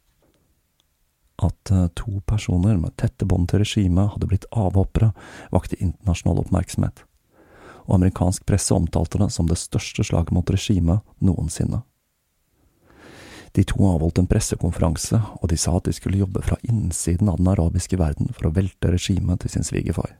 At 1.41 1.71
eh, 1.73 1.87
to 1.97 2.21
personer 2.29 2.77
med 2.81 2.97
tette 3.01 3.27
bånd 3.29 3.49
til 3.51 3.63
regimet 3.65 4.15
hadde 4.15 4.29
blitt 4.31 4.49
avhoppere, 4.53 5.13
vakte 5.55 5.79
internasjonal 5.81 6.43
oppmerksomhet, 6.45 7.05
og 7.87 7.95
amerikansk 7.97 8.45
presse 8.47 8.75
omtalte 8.77 9.21
det 9.23 9.31
som 9.35 9.49
det 9.49 9.59
største 9.61 10.05
slaget 10.07 10.35
mot 10.37 10.51
regimet 10.53 11.01
noensinne. 11.19 11.83
De 13.57 13.65
to 13.67 13.83
avholdt 13.83 14.21
en 14.21 14.29
pressekonferanse, 14.31 15.19
og 15.41 15.49
de 15.51 15.57
sa 15.59 15.75
at 15.75 15.89
de 15.89 15.95
skulle 15.97 16.21
jobbe 16.21 16.45
fra 16.47 16.61
innsiden 16.63 17.33
av 17.33 17.41
den 17.41 17.51
arabiske 17.51 17.99
verden 17.99 18.31
for 18.37 18.47
å 18.47 18.55
velte 18.55 18.93
regimet 18.93 19.43
til 19.43 19.57
sin 19.57 19.67
svigerfar 19.67 20.13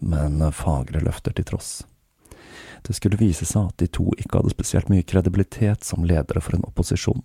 men 0.00 0.40
fagre 0.52 1.02
løfter 1.04 1.34
til 1.36 1.46
tross. 1.52 1.70
Det 2.82 2.96
skulle 2.96 3.20
vise 3.20 3.46
seg 3.46 3.68
at 3.68 3.78
de 3.82 3.88
to 3.92 4.08
ikke 4.16 4.40
hadde 4.40 4.54
spesielt 4.54 4.90
mye 4.92 5.04
kredibilitet 5.06 5.84
som 5.84 6.06
ledere 6.06 6.42
for 6.44 6.56
en 6.56 6.66
opposisjon, 6.68 7.22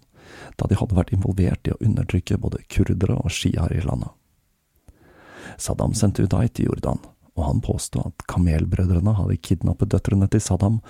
da 0.60 0.68
de 0.68 0.78
hadde 0.80 0.98
vært 0.98 1.14
involvert 1.16 1.68
i 1.68 1.74
å 1.74 1.82
undertrykke 1.82 2.40
både 2.42 2.64
kurdere 2.72 3.18
og 3.22 3.34
sjiaer 3.34 3.76
i 3.76 3.84
landet. 3.86 4.12
Saddam 5.62 5.94
sendte 5.96 6.26
Uday 6.26 6.50
til 6.50 6.70
Jordan, 6.70 7.00
og 7.36 7.44
han 7.48 7.62
påstod 7.64 8.12
at 8.12 8.26
kamelbrødrene 8.32 9.16
hadde 9.16 9.40
kidnappet 9.44 9.94
døtrene 9.94 10.28
til 10.32 10.44
Saddam, 10.44 10.82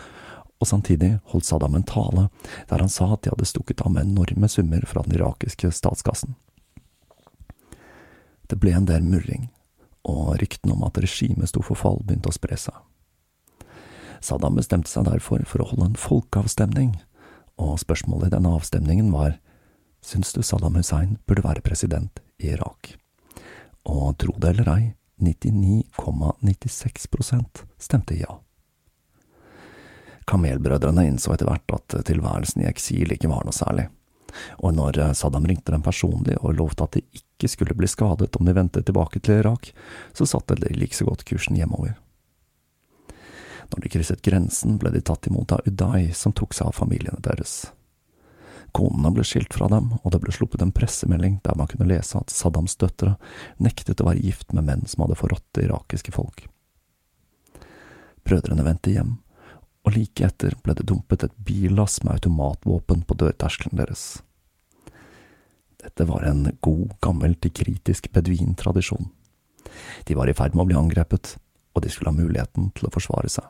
og 0.61 0.69
samtidig 0.69 1.17
holdt 1.33 1.47
Saddam 1.49 1.75
en 1.75 1.85
tale 1.85 2.29
der 2.69 2.81
han 2.81 2.89
sa 2.89 3.11
at 3.13 3.25
de 3.25 3.33
hadde 3.33 3.47
stukket 3.49 3.83
av 3.85 3.91
med 3.93 4.07
enorme 4.07 4.49
summer 4.49 4.85
fra 4.87 5.03
den 5.05 5.17
irakiske 5.17 5.71
statskassen. 5.75 6.37
Det 8.47 8.57
ble 8.61 8.75
en 8.77 8.87
del 8.87 9.05
murring, 9.05 9.49
og 10.05 10.35
ryktene 10.41 10.75
om 10.75 10.85
at 10.85 10.99
regimet 11.01 11.49
sto 11.49 11.63
for 11.65 11.77
fall, 11.77 12.03
begynte 12.05 12.29
å 12.29 12.35
spre 12.35 12.57
seg. 12.61 12.77
Saddam 14.21 14.55
bestemte 14.59 14.89
seg 14.91 15.03
derfor 15.09 15.39
for 15.47 15.59
å 15.61 15.69
holde 15.71 15.85
en 15.91 15.99
folkeavstemning, 15.99 16.91
og 17.61 17.79
spørsmålet 17.81 18.27
i 18.29 18.35
denne 18.35 18.55
avstemningen 18.57 19.07
var 19.15 19.31
Syns 20.05 20.29
du 20.35 20.41
Saddam 20.45 20.75
Hussein 20.77 21.11
burde 21.25 21.47
være 21.47 21.65
president 21.65 22.13
i 22.37 22.45
Irak? 22.53 22.81
Og 23.89 24.05
tro 24.21 24.33
det 24.37 24.49
eller 24.53 24.67
ei, 24.75 24.83
99,96% 25.23 27.63
stemte 27.81 28.13
ja. 28.19 28.33
Kamelbrødrene 30.29 31.03
innså 31.07 31.29
etter 31.33 31.47
hvert 31.49 31.69
at 31.73 31.87
tilværelsen 32.05 32.61
i 32.63 32.69
eksil 32.69 33.09
ikke 33.15 33.31
var 33.31 33.43
noe 33.47 33.55
særlig 33.55 33.85
og 34.63 34.75
når 34.75 34.99
Saddam 35.17 35.45
ringte 35.47 35.73
dem 35.73 35.83
personlig 35.85 36.37
og 36.41 36.57
lovte 36.59 36.85
at 36.85 36.97
de 36.97 37.03
ikke 37.19 37.49
skulle 37.51 37.77
bli 37.77 37.89
skadet 37.89 38.35
om 38.39 38.47
de 38.47 38.55
vendte 38.55 38.83
tilbake 38.85 39.21
til 39.23 39.43
Irak, 39.43 39.71
så 40.13 40.27
satte 40.29 40.57
de 40.59 40.73
like 40.75 40.95
så 40.95 41.07
godt 41.07 41.25
kursen 41.27 41.57
hjemover. 41.59 41.95
Når 43.71 43.81
de 43.81 43.91
krysset 43.91 44.21
grensen, 44.25 44.77
ble 44.81 44.91
de 44.93 45.01
tatt 45.01 45.27
imot 45.27 45.51
av 45.55 45.65
Uday, 45.65 46.11
som 46.13 46.33
tok 46.33 46.53
seg 46.53 46.69
av 46.69 46.77
familiene 46.77 47.21
deres. 47.25 47.65
Konene 48.75 49.13
ble 49.15 49.23
skilt 49.23 49.55
fra 49.55 49.69
dem, 49.71 49.93
og 50.01 50.11
det 50.11 50.19
ble 50.23 50.33
sluppet 50.35 50.63
en 50.65 50.73
pressemelding 50.75 51.39
der 51.45 51.55
man 51.55 51.69
kunne 51.71 51.87
lese 51.87 52.19
at 52.19 52.33
Saddams 52.33 52.75
døtre 52.81 53.15
nektet 53.63 54.01
å 54.03 54.09
være 54.09 54.23
gift 54.25 54.51
med 54.53 54.67
menn 54.67 54.83
som 54.89 55.05
hadde 55.05 55.19
forrådt 55.19 55.47
det 55.55 55.69
irakiske 55.69 56.11
folk. 56.15 56.43
Brødrene 58.25 58.65
vendte 58.65 58.91
hjem, 58.91 59.17
og 59.85 59.93
like 59.95 60.25
etter 60.25 60.57
ble 60.65 60.75
det 60.75 60.87
dumpet 60.89 61.23
et 61.23 61.35
billass 61.47 62.01
med 62.03 62.17
automatvåpen 62.17 63.05
på 63.05 63.17
dørterskelen 63.21 63.79
deres. 63.79 64.05
Dette 65.79 66.07
var 66.09 66.25
en 66.25 66.49
god, 66.65 66.95
gammel, 67.05 67.37
kritisk 67.37 68.09
beduintradisjon. 68.11 69.11
De 70.03 70.15
var 70.17 70.27
i 70.27 70.33
ferd 70.33 70.55
med 70.55 70.65
å 70.65 70.69
bli 70.71 70.77
angrepet, 70.79 71.35
og 71.75 71.83
de 71.83 71.91
skulle 71.91 72.13
ha 72.13 72.17
muligheten 72.17 72.71
til 72.75 72.87
å 72.87 72.93
forsvare 72.93 73.29
seg. 73.29 73.45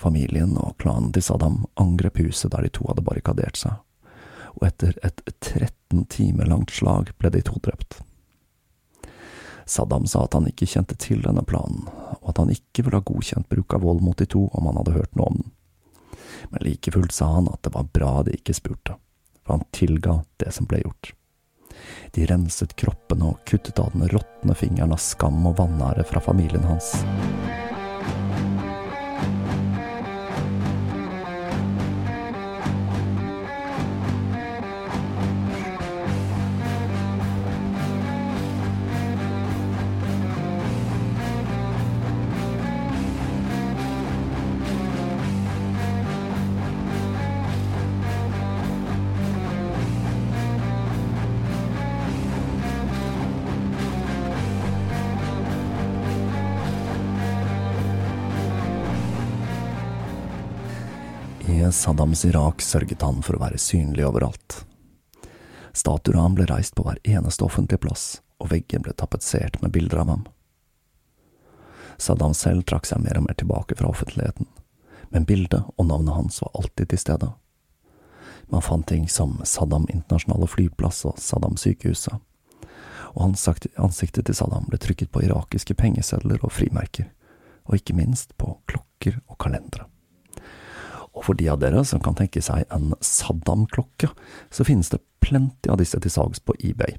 Familien 0.00 0.54
og 0.56 0.78
klanen 0.80 1.10
til 1.12 1.24
Saddam 1.26 1.64
angrep 1.80 2.22
huset 2.22 2.54
der 2.54 2.64
de 2.64 2.70
to 2.72 2.86
hadde 2.88 3.04
barrikadert 3.04 3.58
seg, 3.60 3.74
og 4.56 4.64
etter 4.70 4.96
et 5.04 5.20
13 5.44 6.06
timer 6.08 6.48
langt 6.48 6.72
slag 6.72 7.12
ble 7.18 7.32
de 7.34 7.42
to 7.44 7.60
drept. 7.60 8.00
Saddam 9.70 10.06
sa 10.08 10.24
at 10.24 10.34
han 10.34 10.48
ikke 10.48 10.66
kjente 10.66 10.96
til 10.98 11.20
denne 11.22 11.44
planen, 11.46 11.84
og 12.16 12.32
at 12.32 12.40
han 12.40 12.50
ikke 12.50 12.86
ville 12.86 12.98
ha 12.98 13.06
godkjent 13.06 13.50
bruk 13.52 13.76
av 13.76 13.84
vold 13.84 14.00
mot 14.02 14.18
de 14.18 14.26
to 14.26 14.46
om 14.56 14.66
han 14.70 14.80
hadde 14.80 14.96
hørt 14.96 15.14
noe 15.18 15.30
om 15.30 15.38
den. 15.42 15.52
Men 16.50 16.64
like 16.64 16.90
fullt 16.94 17.14
sa 17.14 17.28
han 17.36 17.50
at 17.52 17.62
det 17.66 17.74
var 17.76 17.92
bra 17.92 18.14
de 18.26 18.34
ikke 18.34 18.56
spurte, 18.56 18.96
for 19.44 19.58
han 19.58 19.68
tilga 19.76 20.22
det 20.42 20.54
som 20.56 20.66
ble 20.70 20.80
gjort. 20.82 21.12
De 22.14 22.26
renset 22.28 22.74
kroppene 22.76 23.32
og 23.32 23.42
kuttet 23.48 23.78
av 23.82 23.92
den 23.94 24.08
råtne 24.12 24.56
fingeren 24.58 24.94
av 24.96 25.02
skam 25.02 25.42
og 25.48 25.58
vanære 25.60 26.06
fra 26.10 26.22
familien 26.24 26.66
hans. 26.68 26.94
Saddams 61.72 62.24
Irak 62.24 62.62
sørget 62.62 63.02
han 63.02 63.22
for 63.22 63.36
å 63.36 63.42
være 63.42 63.58
synlig 63.58 64.04
overalt. 64.06 64.64
Statuer 65.72 66.16
av 66.16 66.22
ham 66.22 66.36
ble 66.38 66.46
reist 66.50 66.74
på 66.74 66.84
hver 66.86 66.98
eneste 67.06 67.44
offentlige 67.46 67.82
plass, 67.84 68.04
og 68.42 68.50
veggen 68.50 68.82
ble 68.82 68.94
tapetsert 68.96 69.60
med 69.62 69.72
bilder 69.74 70.02
av 70.02 70.08
ham. 70.10 70.24
Saddam 72.00 72.34
selv 72.34 72.64
trakk 72.66 72.88
seg 72.88 73.02
mer 73.04 73.20
og 73.20 73.26
mer 73.28 73.36
tilbake 73.38 73.76
fra 73.78 73.90
offentligheten, 73.92 74.48
men 75.12 75.28
bildet 75.28 75.68
og 75.76 75.86
navnet 75.86 76.16
hans 76.16 76.40
var 76.42 76.56
alltid 76.58 76.90
til 76.90 77.02
stede. 77.02 77.30
Man 78.50 78.66
fant 78.66 78.88
ting 78.88 79.06
som 79.08 79.38
Saddam 79.44 79.86
internasjonale 79.92 80.48
flyplass 80.50 81.04
og 81.06 81.20
Saddam 81.22 81.60
sykehuset, 81.60 82.18
og 83.14 83.24
ansiktet 83.26 84.26
til 84.26 84.38
Saddam 84.38 84.66
ble 84.70 84.80
trykket 84.80 85.12
på 85.12 85.22
irakiske 85.26 85.76
pengesedler 85.78 86.42
og 86.42 86.54
frimerker, 86.56 87.10
og 87.68 87.78
ikke 87.78 87.98
minst 87.98 88.34
på 88.40 88.56
klokker 88.70 89.20
og 89.28 89.38
kalendere. 89.38 89.86
Og 91.16 91.26
for 91.26 91.38
de 91.38 91.48
av 91.50 91.58
dere 91.62 91.82
som 91.86 92.02
kan 92.02 92.16
tenke 92.18 92.42
seg 92.44 92.66
en 92.74 92.92
Saddam-klokke, 93.02 94.12
så 94.50 94.66
finnes 94.66 94.92
det 94.92 95.02
plenty 95.24 95.70
av 95.70 95.80
disse 95.80 95.98
til 96.00 96.12
salgs 96.12 96.42
på 96.42 96.54
eBay, 96.62 96.96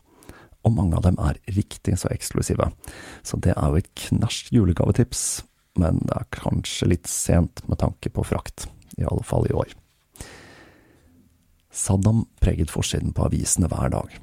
og 0.67 0.75
mange 0.75 0.97
av 0.97 1.05
dem 1.07 1.17
er 1.21 1.39
riktig 1.55 1.97
så 1.97 2.11
eksklusive, 2.13 2.69
så 3.25 3.39
det 3.41 3.55
er 3.55 3.71
jo 3.71 3.81
et 3.81 3.93
knæsj 4.07 4.51
julegavetips, 4.53 5.43
men 5.79 6.01
det 6.05 6.17
er 6.17 6.33
kanskje 6.35 6.91
litt 6.91 7.09
sent 7.09 7.63
med 7.69 7.79
tanke 7.81 8.11
på 8.13 8.25
frakt, 8.27 8.67
i 8.99 9.07
alle 9.07 9.23
fall 9.25 9.47
i 9.49 9.55
år. 9.55 9.71
Saddam 11.71 12.25
preget 12.43 12.71
forsiden 12.71 13.15
på 13.15 13.25
avisene 13.29 13.71
hver 13.71 13.93
dag, 13.93 14.19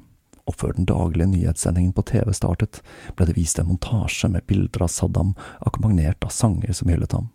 og 0.49 0.55
før 0.57 0.75
den 0.77 0.87
daglige 0.89 1.31
nyhetssendingen 1.33 1.95
på 1.97 2.05
TV 2.09 2.31
startet, 2.37 2.79
ble 3.17 3.27
det 3.29 3.35
vist 3.37 3.59
en 3.59 3.71
montasje 3.71 4.29
med 4.31 4.45
bilder 4.49 4.85
av 4.85 4.93
Saddam 4.93 5.33
akkompagnert 5.65 6.23
av 6.25 6.33
sanger 6.33 6.73
som 6.77 6.93
hyllet 6.93 7.17
ham. 7.17 7.29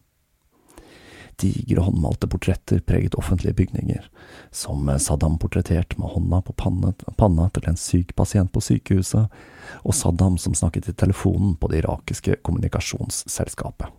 Digre 1.41 1.83
håndmalte 1.85 2.29
portretter 2.31 2.81
preget 2.87 3.14
offentlige 3.19 3.55
bygninger, 3.55 4.07
som 4.50 4.88
Saddam 5.00 5.38
portrettert 5.38 5.97
med 5.99 6.12
hånda 6.14 6.41
på 6.47 6.55
panna 6.57 7.49
til 7.55 7.69
en 7.69 7.79
syk 7.81 8.14
pasient 8.17 8.53
på 8.53 8.62
sykehuset, 8.62 9.29
og 9.83 9.94
Saddam 9.94 10.38
som 10.38 10.55
snakket 10.55 10.88
i 10.92 10.97
telefonen 10.97 11.57
på 11.57 11.70
det 11.73 11.83
irakiske 11.83 12.38
kommunikasjonsselskapet. 12.47 13.90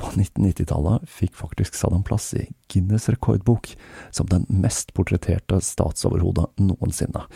På 0.00 0.08
1990-tallet 0.16 1.04
fikk 1.12 1.34
faktisk 1.36 1.76
Saddam 1.76 2.02
plass 2.06 2.30
i 2.34 2.46
Guinness 2.72 3.10
rekordbok 3.12 3.74
som 4.10 4.28
den 4.30 4.46
mest 4.48 4.94
portretterte 4.96 5.60
statsoverhodet 5.60 6.46
noensinne, 6.62 7.26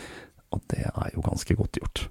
og 0.49 0.63
det 0.73 0.87
er 0.89 1.11
jo 1.13 1.25
ganske 1.25 1.57
godt 1.57 1.77
gjort. 1.77 2.07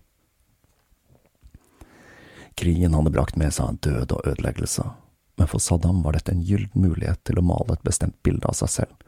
Krigen 2.55 2.95
hadde 2.95 3.11
brakt 3.11 3.35
med 3.41 3.51
seg 3.51 3.81
død 3.83 4.15
og 4.15 4.29
ødeleggelse, 4.31 4.87
men 5.37 5.51
for 5.51 5.63
Saddam 5.63 6.03
var 6.05 6.15
dette 6.15 6.33
en 6.33 6.43
gyllen 6.47 6.71
mulighet 6.79 7.23
til 7.27 7.41
å 7.41 7.47
male 7.47 7.75
et 7.75 7.87
bestemt 7.87 8.17
bilde 8.27 8.47
av 8.47 8.57
seg 8.59 8.71
selv, 8.71 9.05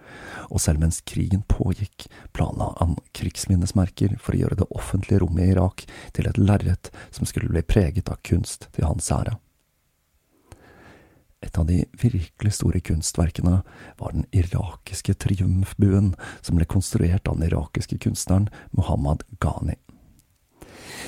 og 0.51 0.63
selv 0.63 0.83
mens 0.83 1.01
krigen 1.07 1.45
pågikk, 1.51 2.09
planla 2.37 2.73
han 2.81 2.97
krigsminnesmerker 3.17 4.17
for 4.19 4.35
å 4.35 4.43
gjøre 4.43 4.61
det 4.63 4.71
offentlige 4.75 5.23
rommet 5.23 5.47
i 5.47 5.55
Irak 5.55 5.87
til 6.17 6.29
et 6.31 6.41
lerret 6.41 6.91
som 7.15 7.29
skulle 7.29 7.51
bli 7.53 7.63
preget 7.67 8.11
av 8.11 8.23
kunst 8.27 8.69
til 8.75 8.89
hans 8.89 9.11
ære. 9.15 9.37
Et 11.45 11.59
av 11.59 11.67
de 11.69 11.83
virkelig 12.01 12.57
store 12.57 12.81
kunstverkene 12.83 13.61
var 14.01 14.15
den 14.15 14.25
irakiske 14.35 15.15
triumfbuen 15.23 16.15
som 16.41 16.59
ble 16.59 16.67
konstruert 16.67 17.29
av 17.29 17.39
den 17.39 17.51
irakiske 17.51 18.01
kunstneren 18.03 18.49
Mohammad 18.75 19.23
Ghani. 19.39 19.77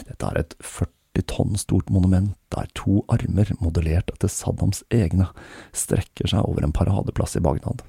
Dette 0.06 0.28
er 0.28 0.44
et 0.44 0.54
40 0.60 0.97
tonn 1.26 1.58
stort 1.58 1.90
monument 1.90 2.34
der 2.54 2.68
to 2.78 3.02
armer, 3.12 3.50
modellert 3.60 4.10
etter 4.14 4.30
Saddams 4.32 4.84
egne, 4.94 5.28
strekker 5.72 6.30
seg 6.30 6.46
over 6.46 6.64
en 6.64 6.74
paradeplass 6.74 7.36
i 7.38 7.44
Bagdad. 7.44 7.82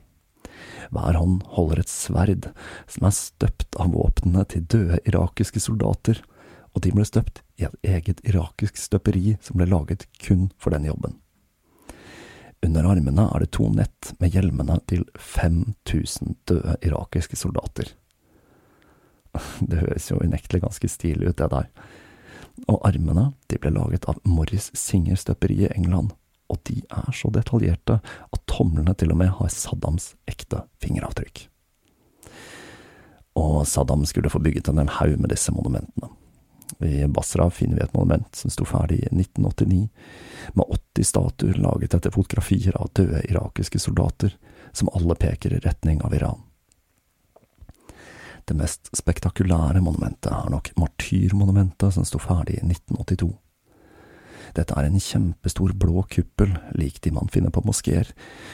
Hver 0.89 1.20
hånd 1.20 1.44
holder 1.56 1.84
et 1.84 1.92
sverd 1.92 2.50
som 2.89 3.08
er 3.08 3.15
støpt 3.15 3.78
av 3.80 3.94
våpnene 3.94 4.46
til 4.50 4.65
døde 4.65 5.00
irakiske 5.08 5.62
soldater, 5.63 6.22
og 6.74 6.84
de 6.86 6.94
ble 6.94 7.06
støpt 7.08 7.42
i 7.60 7.65
et 7.68 7.78
eget 7.96 8.22
irakisk 8.28 8.78
støperi 8.78 9.38
som 9.44 9.60
ble 9.60 9.70
laget 9.70 10.06
kun 10.22 10.50
for 10.58 10.76
den 10.76 10.88
jobben. 10.89 11.18
Under 12.65 12.89
armene 12.92 13.24
er 13.32 13.44
det 13.44 13.54
to 13.56 13.70
nett 13.72 14.12
med 14.20 14.36
hjelmene 14.36 14.82
til 14.92 15.06
5000 15.15 16.36
døde 16.50 16.76
irakiske 16.84 17.39
soldater. 17.39 17.94
Det 19.70 19.80
høres 19.80 20.10
jo 20.10 20.20
unektelig 20.20 20.63
ganske 20.65 20.89
stilig 20.92 21.32
ut, 21.32 21.38
det 21.38 21.50
der 21.54 21.70
og 22.67 22.82
armene 22.88 23.30
de 23.52 23.60
ble 23.62 23.72
laget 23.76 24.08
av 24.10 24.19
Morris 24.28 24.69
Singer 24.78 25.19
støperi 25.19 25.62
i 25.65 25.72
England, 25.76 26.12
og 26.50 26.62
de 26.69 26.82
er 26.82 27.12
så 27.15 27.32
detaljerte 27.34 28.00
at 28.02 28.45
tomlene 28.50 28.95
til 28.98 29.13
og 29.13 29.19
med 29.22 29.32
har 29.38 29.54
Saddams 29.54 30.13
ekte 30.30 30.63
fingeravtrykk. 30.84 31.45
Og 33.39 33.62
Saddam 33.69 34.06
skulle 34.10 34.32
få 34.34 34.41
bygget 34.43 34.72
en 34.72 34.82
hel 34.82 34.95
haug 34.98 35.19
med 35.19 35.32
disse 35.32 35.54
monumentene. 35.56 36.10
I 36.86 37.08
Basra 37.08 37.50
finner 37.50 37.80
vi 37.80 37.84
et 37.84 37.93
monument 37.93 38.36
som 38.36 38.52
sto 38.54 38.65
ferdig 38.67 39.00
i 39.04 39.10
1989, 39.12 39.88
med 40.54 40.76
80 40.95 41.08
statuer 41.08 41.58
laget 41.62 41.95
etter 41.98 42.13
fotografier 42.13 42.78
av 42.80 42.91
døde 42.98 43.24
irakiske 43.30 43.82
soldater, 43.82 44.36
som 44.72 44.91
alle 44.93 45.17
peker 45.17 45.56
i 45.56 45.63
retning 45.65 46.02
av 46.06 46.13
Iran. 46.15 46.49
Det 48.50 48.56
mest 48.58 48.90
spektakulære 48.98 49.78
monumentet 49.86 50.32
er 50.34 50.48
nok 50.50 50.72
Martyrmonumentet, 50.82 51.94
som 51.94 52.06
sto 52.08 52.18
ferdig 52.18 52.56
i 52.58 52.64
1982. 52.66 53.30
Dette 54.58 54.74
er 54.74 54.88
en 54.88 54.98
kjempestor 54.98 55.76
blå 55.78 56.02
kuppel, 56.10 56.56
lik 56.74 56.98
de 57.06 57.12
man 57.14 57.30
finner 57.30 57.54
på 57.54 57.62
moskeer, 57.62 58.10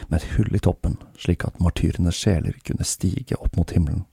med 0.09 0.19
et 0.19 0.33
hull 0.33 0.51
i 0.51 0.59
toppen, 0.59 0.97
slik 1.15 1.45
at 1.47 1.61
martyrenes 1.63 2.19
sjeler 2.19 2.57
kunne 2.67 2.83
stige 2.83 3.39
opp 3.39 3.55
mot 3.55 3.71
himmelen. 3.71 4.03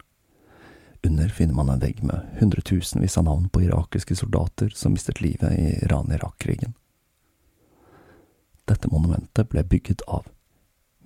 Under 1.02 1.34
finner 1.34 1.58
man 1.58 1.74
en 1.74 1.82
vegg 1.82 1.98
med 2.06 2.30
hundretusenvis 2.38 3.18
av 3.18 3.26
navn 3.26 3.50
på 3.50 3.64
irakiske 3.66 4.14
soldater 4.22 4.70
som 4.78 4.94
mistet 4.94 5.18
livet 5.18 5.58
i 5.58 5.66
Iran-Irak-krigen. 5.82 6.76
Dette 8.70 8.86
monumentet 8.86 9.50
ble 9.50 9.66
bygget 9.66 10.06
av 10.06 10.30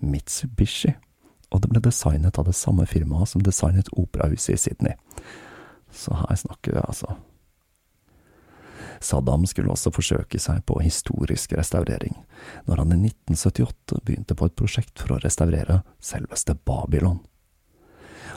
Mitsubishi 0.04 0.92
og 1.50 1.62
det 1.62 1.70
ble 1.70 1.82
designet 1.84 2.38
av 2.38 2.48
det 2.48 2.56
samme 2.58 2.86
firmaet 2.90 3.30
som 3.30 3.44
designet 3.44 3.92
operahuset 3.92 4.54
i 4.54 4.60
Sydney. 4.60 4.96
Så 5.92 6.14
her 6.18 6.36
snakker 6.36 6.76
vi 6.76 6.82
altså. 6.82 7.16
Saddam 9.00 9.44
skulle 9.46 9.70
også 9.72 9.92
forsøke 9.92 10.40
seg 10.40 10.64
på 10.66 10.78
historisk 10.80 11.52
restaurering, 11.58 12.16
når 12.66 12.82
han 12.82 12.94
i 12.96 13.00
1978 13.12 14.00
begynte 14.04 14.36
på 14.36 14.48
et 14.48 14.56
prosjekt 14.58 15.02
for 15.02 15.16
å 15.16 15.20
restaurere 15.22 15.82
selveste 16.00 16.56
Babylon. 16.66 17.20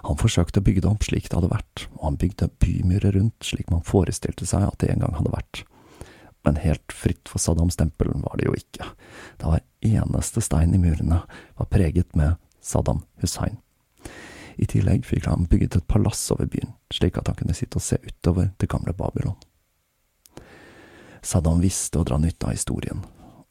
Han 0.05 0.19
forsøkte 0.19 0.61
å 0.61 0.65
bygge 0.65 0.83
det 0.85 0.91
opp 0.91 1.07
slik 1.07 1.27
det 1.27 1.35
hadde 1.39 1.51
vært, 1.51 1.87
og 1.97 2.05
han 2.05 2.19
bygde 2.19 2.51
bymurer 2.61 3.15
rundt 3.17 3.47
slik 3.47 3.71
man 3.71 3.85
forestilte 3.87 4.47
seg 4.47 4.67
at 4.67 4.79
det 4.83 4.93
en 4.93 5.03
gang 5.03 5.17
hadde 5.17 5.33
vært. 5.33 5.63
Men 6.47 6.59
helt 6.63 6.93
fritt 6.95 7.27
for 7.27 7.41
Saddams 7.41 7.75
stempel 7.75 8.13
var 8.23 8.39
det 8.39 8.47
jo 8.47 8.55
ikke. 8.55 8.85
Det 9.39 9.49
var 9.49 9.65
eneste 9.83 10.43
stein 10.43 10.75
i 10.75 10.79
murene 10.79 11.23
var 11.59 11.71
preget 11.71 12.15
med 12.15 12.39
Saddam 12.61 13.03
Hussein. 13.21 13.57
I 14.59 14.67
tillegg 14.67 15.05
fikk 15.07 15.29
han 15.29 15.47
bygget 15.47 15.77
et 15.79 15.87
palass 15.87 16.25
over 16.35 16.49
byen, 16.51 16.73
slik 16.91 17.17
at 17.17 17.29
han 17.31 17.37
kunne 17.39 17.55
sitte 17.55 17.79
og 17.79 17.85
se 17.85 17.99
utover 18.03 18.51
det 18.59 18.67
gamle 18.71 18.93
Babylon. 18.93 19.37
Saddam 21.23 21.61
visste 21.63 21.99
å 21.99 22.07
dra 22.07 22.17
nytte 22.19 22.47
av 22.47 22.55
historien, 22.55 23.03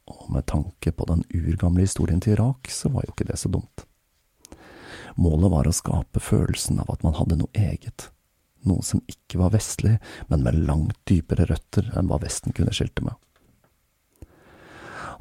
og 0.09 0.29
med 0.33 0.47
tanke 0.49 0.93
på 0.93 1.07
den 1.09 1.25
urgamle 1.33 1.85
historien 1.85 2.21
til 2.21 2.37
Irak, 2.37 2.69
så 2.73 2.93
var 2.93 3.07
jo 3.07 3.15
ikke 3.15 3.29
det 3.29 3.39
så 3.41 3.53
dumt. 3.53 3.85
Målet 5.17 5.53
var 5.53 5.69
å 5.69 5.75
skape 5.75 6.21
følelsen 6.23 6.81
av 6.83 6.93
at 6.93 7.05
man 7.05 7.17
hadde 7.19 7.41
noe 7.41 7.51
eget, 7.57 8.11
noe 8.69 8.85
som 8.85 9.01
ikke 9.11 9.41
var 9.41 9.55
vestlig, 9.57 9.97
men 10.29 10.45
med 10.45 10.61
langt 10.69 10.99
dypere 11.09 11.49
røtter 11.49 11.89
enn 11.97 12.09
hva 12.11 12.21
Vesten 12.23 12.55
kunne 12.57 12.75
skilte 12.77 13.05
med. 13.07 13.17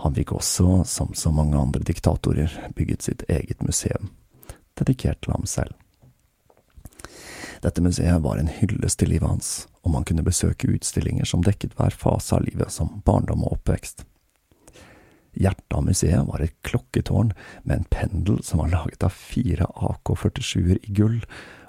Han 0.04 0.14
fikk 0.14 0.36
også, 0.38 0.84
som 0.86 1.14
så 1.18 1.32
mange 1.34 1.58
andre 1.58 1.82
diktatorer, 1.82 2.54
bygget 2.76 3.08
sitt 3.08 3.24
eget 3.30 3.64
museum, 3.66 4.12
dedikert 4.78 5.22
til 5.26 5.34
ham 5.34 5.48
selv. 5.50 5.74
Dette 7.64 7.82
museet 7.82 8.22
var 8.22 8.38
en 8.38 8.52
hyllest 8.60 9.00
til 9.02 9.10
livet 9.10 9.30
hans, 9.30 9.50
og 9.82 9.96
man 9.96 10.06
kunne 10.06 10.26
besøke 10.26 10.70
utstillinger 10.70 11.26
som 11.26 11.42
dekket 11.46 11.74
hver 11.80 11.96
fase 11.96 12.38
av 12.38 12.46
livet, 12.46 12.70
som 12.74 13.02
barndom 13.06 13.46
og 13.48 13.58
oppvekst. 13.58 14.06
Hjertet 15.38 15.74
av 15.74 15.86
museet 15.86 16.30
var 16.30 16.42
et 16.42 16.56
klokketårn 16.66 17.34
med 17.64 17.76
en 17.78 17.90
pendel 17.90 18.42
som 18.46 18.62
var 18.62 18.74
laget 18.74 19.06
av 19.06 19.14
fire 19.14 19.66
AK-47-er 19.74 20.82
i 20.82 20.96
gull, 20.98 21.20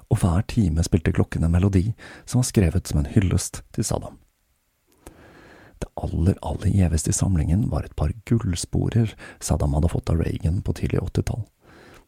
og 0.09 0.23
hver 0.23 0.45
time 0.49 0.85
spilte 0.85 1.12
klokken 1.17 1.45
en 1.45 1.53
melodi 1.53 1.91
som 2.25 2.41
var 2.41 2.49
skrevet 2.49 2.88
som 2.88 3.03
en 3.03 3.12
hyllest 3.12 3.62
til 3.77 3.85
Saddam. 3.85 4.17
Det 5.79 5.91
aller, 5.95 6.38
aller 6.43 6.73
gjeveste 6.75 7.11
i 7.11 7.17
samlingen 7.17 7.69
var 7.71 7.85
et 7.87 7.97
par 7.97 8.12
gullsporer 8.27 9.14
Saddam 9.41 9.77
hadde 9.77 9.91
fått 9.93 10.11
av 10.11 10.23
Reagan 10.23 10.62
på 10.62 10.75
tidlig 10.75 11.03
åttitall, 11.03 11.45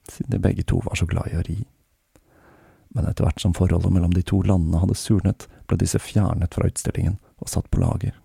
siden 0.09 0.35
de 0.35 0.43
begge 0.43 0.65
to 0.67 0.81
var 0.85 0.99
så 0.99 1.07
glad 1.07 1.31
i 1.31 1.39
å 1.39 1.45
ri. 1.47 1.59
Men 2.91 3.07
etter 3.07 3.25
hvert 3.25 3.41
som 3.43 3.55
forholdet 3.55 3.93
mellom 3.95 4.15
de 4.15 4.25
to 4.27 4.41
landene 4.43 4.81
hadde 4.83 4.99
surnet, 4.99 5.47
ble 5.71 5.79
disse 5.79 6.01
fjernet 6.03 6.55
fra 6.55 6.67
utstillingen 6.67 7.21
og 7.39 7.53
satt 7.53 7.71
på 7.71 7.83
lager. 7.83 8.17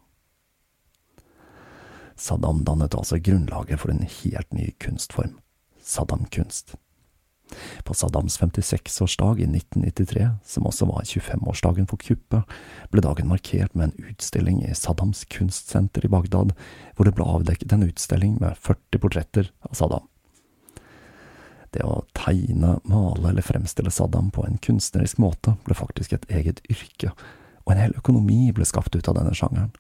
Saddam 2.16 2.64
dannet 2.66 2.96
altså 2.96 3.20
grunnlaget 3.20 3.82
for 3.82 3.92
en 3.92 4.06
helt 4.08 4.54
ny 4.56 4.72
kunstform, 4.82 5.38
Saddam-kunst. 5.86 6.78
På 7.84 7.94
Saddams 7.94 8.40
56-årsdag 8.40 9.40
i 9.40 9.44
1993, 9.44 10.30
som 10.46 10.66
også 10.66 10.88
var 10.90 11.06
25-årsdagen 11.06 11.88
for 11.90 12.02
kuppet, 12.02 12.56
ble 12.92 13.04
dagen 13.06 13.30
markert 13.30 13.76
med 13.76 13.92
en 13.92 14.10
utstilling 14.10 14.64
i 14.66 14.74
Saddams 14.76 15.26
kunstsenter 15.30 16.06
i 16.06 16.12
Bagdad, 16.12 16.56
hvor 16.96 17.06
det 17.08 17.14
ble 17.18 17.28
avdekket 17.30 17.76
en 17.76 17.86
utstilling 17.86 18.40
med 18.42 18.58
40 18.58 19.02
portretter 19.04 19.52
av 19.70 19.78
Saddam. 19.78 20.08
Det 21.76 21.84
å 21.84 22.06
tegne, 22.16 22.78
male 22.88 23.30
eller 23.30 23.44
fremstille 23.44 23.92
Saddam 23.92 24.32
på 24.32 24.46
en 24.48 24.58
kunstnerisk 24.64 25.20
måte 25.20 25.58
ble 25.66 25.76
faktisk 25.76 26.16
et 26.16 26.30
eget 26.32 26.62
yrke, 26.72 27.12
og 27.66 27.74
en 27.74 27.82
hel 27.82 27.98
økonomi 28.00 28.54
ble 28.56 28.66
skapt 28.66 28.96
ut 28.96 29.10
av 29.12 29.18
denne 29.20 29.36
sjangeren. 29.36 29.74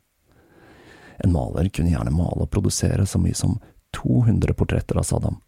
En 1.24 1.32
maler 1.32 1.70
kunne 1.72 1.94
gjerne 1.94 2.12
male 2.12 2.44
og 2.44 2.52
produsere 2.52 3.06
så 3.08 3.22
mye 3.22 3.38
som 3.38 3.56
200 3.96 4.54
portretter 4.60 5.00
av 5.00 5.08
Saddam, 5.08 5.40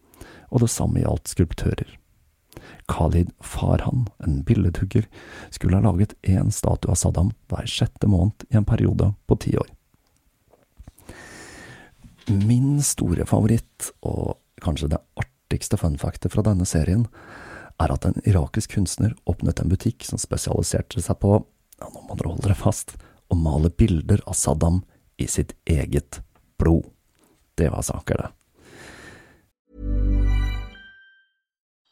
og 0.48 0.64
det 0.64 0.72
samme 0.72 1.04
gjaldt 1.04 1.34
skulptører. 1.34 1.97
Khalid 2.88 3.30
Farhan, 3.44 4.06
en 4.24 4.42
billedhugger, 4.42 5.06
skulle 5.50 5.76
ha 5.76 5.84
laget 5.84 6.14
én 6.22 6.50
statue 6.50 6.92
av 6.92 6.96
Saddam 7.00 7.32
hver 7.50 7.68
sjette 7.68 8.08
måned 8.08 8.46
i 8.48 8.56
en 8.56 8.66
periode 8.68 9.12
på 9.28 9.36
ti 9.44 9.56
år. 9.60 9.68
Min 12.28 12.80
store 12.84 13.24
favoritt, 13.28 13.90
og 14.04 14.36
kanskje 14.64 14.90
det 14.92 15.02
artigste 15.20 15.78
funfactet 15.80 16.32
fra 16.32 16.44
denne 16.44 16.66
serien, 16.68 17.06
er 17.78 17.92
at 17.94 18.08
en 18.08 18.18
irakisk 18.26 18.74
kunstner 18.74 19.14
åpnet 19.30 19.60
en 19.62 19.70
butikk 19.70 20.04
som 20.04 20.20
spesialiserte 20.20 21.02
seg 21.04 21.20
på, 21.22 21.38
ja, 21.78 21.88
nå 21.92 22.04
må 22.08 22.16
dere 22.18 22.32
holde 22.32 22.48
dere 22.48 22.58
fast, 22.58 22.96
å 23.28 23.36
male 23.36 23.70
bilder 23.70 24.24
av 24.26 24.36
Saddam 24.36 24.82
i 25.20 25.28
sitt 25.28 25.54
eget 25.68 26.22
blod. 26.58 26.88
Det 27.58 27.70
var 27.70 27.84
saker, 27.84 28.22
det. 28.22 28.37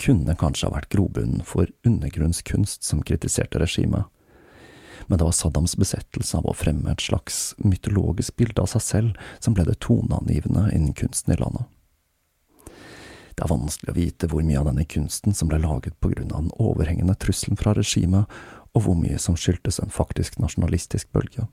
kunne 0.00 0.36
kanskje 0.38 0.68
ha 0.68 0.76
vært 0.76 0.90
grobunnen 0.92 1.44
for 1.46 1.70
undergrunnskunst 1.86 2.84
som 2.84 3.02
kritiserte 3.06 3.60
regimet, 3.62 4.04
men 5.06 5.18
det 5.18 5.24
var 5.24 5.34
Saddams 5.36 5.76
besettelse 5.78 6.38
av 6.38 6.48
å 6.48 6.54
fremme 6.56 6.90
et 6.90 7.04
slags 7.04 7.54
mytologisk 7.62 8.36
bilde 8.40 8.62
av 8.62 8.70
seg 8.72 8.82
selv 8.82 9.26
som 9.38 9.54
ble 9.54 9.66
det 9.68 9.78
toneangivende 9.84 10.66
innen 10.74 10.96
kunsten 10.98 11.34
i 11.34 11.38
landet. 11.40 11.68
Det 13.36 13.44
er 13.44 13.52
vanskelig 13.52 13.92
å 13.92 13.98
vite 13.98 14.28
hvor 14.32 14.44
mye 14.48 14.58
av 14.58 14.70
denne 14.70 14.86
kunsten 14.88 15.36
som 15.36 15.50
ble 15.50 15.60
laget 15.60 15.98
på 16.00 16.08
grunn 16.14 16.32
av 16.32 16.46
den 16.46 16.54
overhengende 16.56 17.14
trusselen 17.20 17.60
fra 17.60 17.74
regimet, 17.76 18.24
og 18.72 18.86
hvor 18.86 18.96
mye 18.96 19.20
som 19.20 19.36
skyldtes 19.36 19.78
en 19.80 19.92
faktisk 19.92 20.40
nasjonalistisk 20.40 21.12
bølge. 21.12 21.44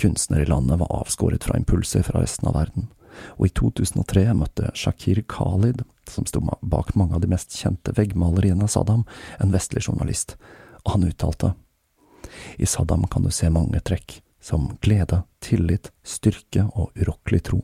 Kunstnere 0.00 0.46
i 0.46 0.48
landet 0.48 0.80
var 0.80 0.92
avskåret 1.02 1.44
fra 1.44 1.58
impulser 1.60 2.04
fra 2.08 2.24
resten 2.24 2.48
av 2.48 2.56
verden, 2.56 2.88
og 3.36 3.46
i 3.46 3.52
2003 3.54 4.24
møtte 4.36 4.70
Shakir 4.78 5.22
Khalid, 5.28 5.82
som 6.10 6.26
sto 6.26 6.42
bak 6.60 6.94
mange 6.98 7.16
av 7.16 7.24
de 7.24 7.30
mest 7.32 7.54
kjente 7.56 7.94
veggmaleriene 7.96 8.66
av 8.66 8.72
Saddam, 8.72 9.04
en 9.38 9.54
vestlig 9.54 9.84
journalist, 9.86 10.36
og 10.84 10.96
han 10.96 11.08
uttalte 11.08 11.54
I 12.58 12.66
Saddam 12.66 13.06
kan 13.10 13.26
du 13.26 13.30
se 13.30 13.50
mange 13.50 13.80
trekk, 13.80 14.20
som 14.42 14.72
glede, 14.82 15.22
tillit, 15.40 15.92
styrke 16.02 16.66
og 16.74 16.90
urokkelig 16.98 17.42
tro. 17.50 17.60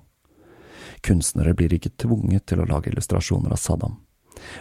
Kunstnere 1.02 1.54
blir 1.54 1.74
ikke 1.74 1.94
tvunget 1.98 2.46
til 2.50 2.62
å 2.62 2.68
lage 2.68 2.92
illustrasjoner 2.92 3.54
av 3.54 3.62
Saddam, 3.62 3.98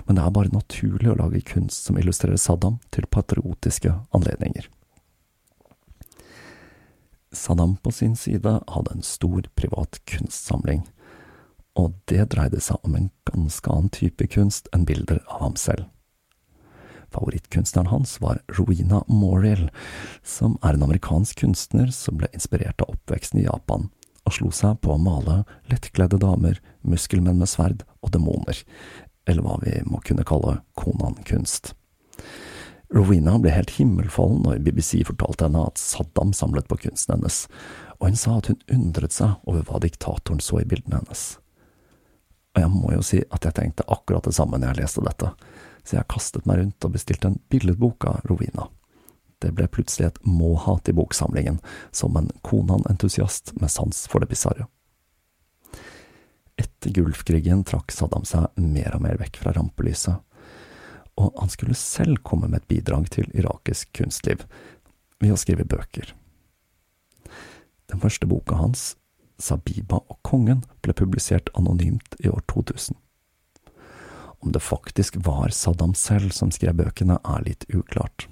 men 0.05 0.17
det 0.17 0.23
er 0.23 0.33
bare 0.33 0.53
naturlig 0.53 1.11
å 1.11 1.19
lage 1.19 1.43
kunst 1.45 1.85
som 1.85 1.99
illustrerer 1.99 2.39
Saddam 2.41 2.79
til 2.93 3.05
patriotiske 3.11 3.93
anledninger. 4.17 4.69
Saddam 7.37 7.75
på 7.77 7.91
sin 7.91 8.15
side 8.15 8.59
hadde 8.67 8.93
en 8.95 9.05
stor 9.05 9.45
privat 9.55 9.99
kunstsamling, 10.09 10.87
og 11.77 11.93
det 12.09 12.31
dreide 12.33 12.59
seg 12.63 12.81
om 12.87 12.95
en 12.97 13.11
ganske 13.29 13.69
annen 13.69 13.93
type 13.93 14.25
kunst 14.33 14.71
enn 14.73 14.87
bilder 14.89 15.21
av 15.27 15.43
ham 15.45 15.55
selv. 15.61 15.85
Favorittkunstneren 17.13 17.91
hans 17.91 18.17
var 18.19 18.41
Rowena 18.57 19.03
Moriel, 19.07 19.69
som 20.23 20.57
er 20.65 20.75
en 20.75 20.83
amerikansk 20.87 21.39
kunstner 21.45 21.93
som 21.95 22.17
ble 22.19 22.27
inspirert 22.33 22.81
av 22.83 22.97
oppveksten 22.97 23.39
i 23.39 23.45
Japan, 23.45 23.87
og 24.27 24.35
slo 24.35 24.51
seg 24.51 24.81
på 24.83 24.95
å 24.95 24.99
male 24.99 25.43
lettkledde 25.71 26.19
damer, 26.19 26.59
muskelmenn 26.81 27.39
med 27.39 27.51
sverd 27.53 27.85
og 28.01 28.11
demoner, 28.17 28.59
eller 29.29 29.45
hva 29.45 29.55
vi 29.63 29.77
må 29.87 30.01
kunne 30.03 30.25
kalle 30.27 30.59
Konan-kunst. 30.79 31.75
Rowena 32.93 33.35
ble 33.43 33.51
helt 33.51 33.73
himmelfallen 33.75 34.45
når 34.45 34.61
BBC 34.63 35.01
fortalte 35.07 35.47
henne 35.47 35.65
at 35.67 35.81
Saddam 35.81 36.31
samlet 36.35 36.69
på 36.69 36.79
kunsten 36.85 37.17
hennes, 37.17 37.41
og 37.99 38.11
hun 38.11 38.19
sa 38.19 38.37
at 38.37 38.47
hun 38.51 38.61
undret 38.71 39.15
seg 39.15 39.49
over 39.49 39.65
hva 39.67 39.81
diktatoren 39.83 40.39
så 40.43 40.61
i 40.61 40.67
bildene 40.69 41.01
hennes. 41.01 41.25
Og 42.55 42.63
jeg 42.63 42.73
må 42.73 42.93
jo 42.95 43.03
si 43.05 43.19
at 43.27 43.43
jeg 43.45 43.57
tenkte 43.57 43.85
akkurat 43.91 44.25
det 44.25 44.35
samme 44.37 44.57
når 44.57 44.71
jeg 44.71 44.81
leste 44.81 45.03
dette, 45.05 45.33
så 45.83 45.99
jeg 45.99 46.11
kastet 46.13 46.47
meg 46.47 46.61
rundt 46.61 46.87
og 46.87 46.95
bestilte 46.95 47.31
en 47.31 47.39
billedbok 47.51 48.07
av 48.09 48.23
Rowena. 48.29 48.69
Det 49.43 49.51
ble 49.53 49.67
plutselig 49.69 50.07
et 50.07 50.23
må-hat 50.25 50.89
i 50.89 50.95
boksamlingen, 50.97 51.59
som 51.91 52.15
en 52.17 52.31
Konan-entusiast 52.41 53.53
med 53.61 53.69
sans 53.69 53.99
for 54.09 54.23
det 54.23 54.31
bisarre. 54.31 54.65
Etter 56.57 56.95
Gulfkrigen 56.95 57.61
trakk 57.67 57.93
Saddam 57.93 58.25
seg 58.25 58.49
mer 58.57 58.95
og 58.97 59.03
mer 59.05 59.19
vekk 59.21 59.37
fra 59.43 59.53
rampelyset, 59.53 60.17
og 61.17 61.33
han 61.39 61.49
skulle 61.49 61.75
selv 61.77 62.21
komme 62.23 62.47
med 62.47 62.61
et 62.61 62.69
bidrag 62.71 63.09
til 63.13 63.29
irakisk 63.33 63.91
kunstliv 63.97 64.45
ved 65.19 65.33
å 65.33 65.39
skrive 65.39 65.65
bøker. 65.65 66.13
Den 67.87 68.03
første 68.03 68.27
boka 68.29 68.57
hans, 68.59 68.95
Sabiba 69.37 69.99
og 70.09 70.17
kongen, 70.25 70.63
ble 70.81 70.95
publisert 70.97 71.49
anonymt 71.57 72.17
i 72.19 72.29
år 72.29 72.41
2000. 72.51 72.97
Om 74.39 74.53
det 74.53 74.61
faktisk 74.61 75.17
var 75.25 75.53
Saddam 75.53 75.93
selv 75.97 76.33
som 76.33 76.51
skrev 76.53 76.77
bøkene, 76.77 77.19
er 77.23 77.45
litt 77.45 77.65
uklart. 77.73 78.27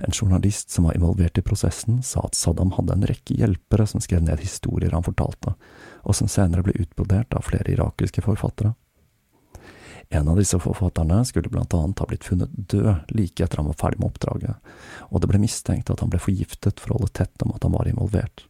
En 0.00 0.12
journalist 0.12 0.70
som 0.70 0.84
var 0.88 0.96
involvert 0.96 1.38
i 1.38 1.44
prosessen, 1.44 2.02
sa 2.02 2.24
at 2.24 2.36
Saddam 2.36 2.72
hadde 2.76 2.96
en 2.96 3.06
rekke 3.08 3.36
hjelpere 3.38 3.86
som 3.88 4.02
skrev 4.02 4.24
ned 4.24 4.42
historier 4.44 4.96
han 4.96 5.06
fortalte, 5.06 5.54
og 6.04 6.16
som 6.16 6.28
senere 6.28 6.64
ble 6.64 6.76
utbrodert 6.80 7.36
av 7.36 7.46
flere 7.48 7.72
irakiske 7.72 8.24
forfattere. 8.24 8.74
En 10.08 10.28
av 10.28 10.36
disse 10.36 10.58
forfatterne 10.60 11.24
skulle 11.24 11.48
blant 11.48 11.74
annet 11.74 11.98
ha 11.98 12.06
blitt 12.06 12.24
funnet 12.24 12.50
død 12.52 13.12
like 13.16 13.44
etter 13.44 13.60
han 13.60 13.70
var 13.70 13.78
ferdig 13.80 14.00
med 14.00 14.12
oppdraget, 14.12 14.72
og 15.10 15.20
det 15.20 15.30
ble 15.30 15.40
mistenkt 15.42 15.90
at 15.90 16.02
han 16.04 16.12
ble 16.12 16.20
forgiftet 16.22 16.82
for 16.82 16.92
å 16.92 16.98
holde 16.98 17.14
tett 17.16 17.46
om 17.46 17.54
at 17.54 17.64
han 17.64 17.74
var 17.76 17.88
involvert. 17.90 18.44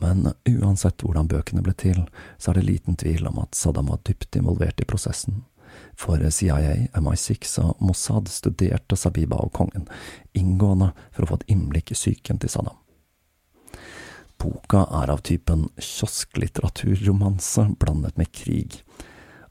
Men 0.00 0.32
uansett 0.48 1.02
hvordan 1.02 1.28
bøkene 1.28 1.64
ble 1.66 1.74
til, 1.76 2.04
så 2.38 2.50
er 2.50 2.60
det 2.60 2.68
liten 2.68 2.98
tvil 3.00 3.26
om 3.28 3.40
at 3.42 3.58
Saddam 3.58 3.90
var 3.90 4.02
dypt 4.06 4.38
involvert 4.38 4.80
i 4.80 4.88
prosessen, 4.88 5.42
for 5.98 6.22
CIA, 6.30 6.88
MI6 6.98 7.58
og 7.62 7.82
Mossad 7.84 8.30
studerte 8.32 8.96
Sabiba 8.98 9.38
og 9.38 9.52
kongen 9.54 9.86
inngående 10.34 10.92
for 11.14 11.24
å 11.24 11.30
få 11.30 11.40
et 11.40 11.52
innblikk 11.54 11.92
i 11.92 11.98
psyken 11.98 12.40
til 12.42 12.52
Saddam. 12.52 12.79
Boka 14.40 14.86
er 15.02 15.10
av 15.12 15.20
typen 15.26 15.66
kiosklitteraturromanse 15.76 17.66
blandet 17.80 18.16
med 18.16 18.32
krig, 18.32 18.80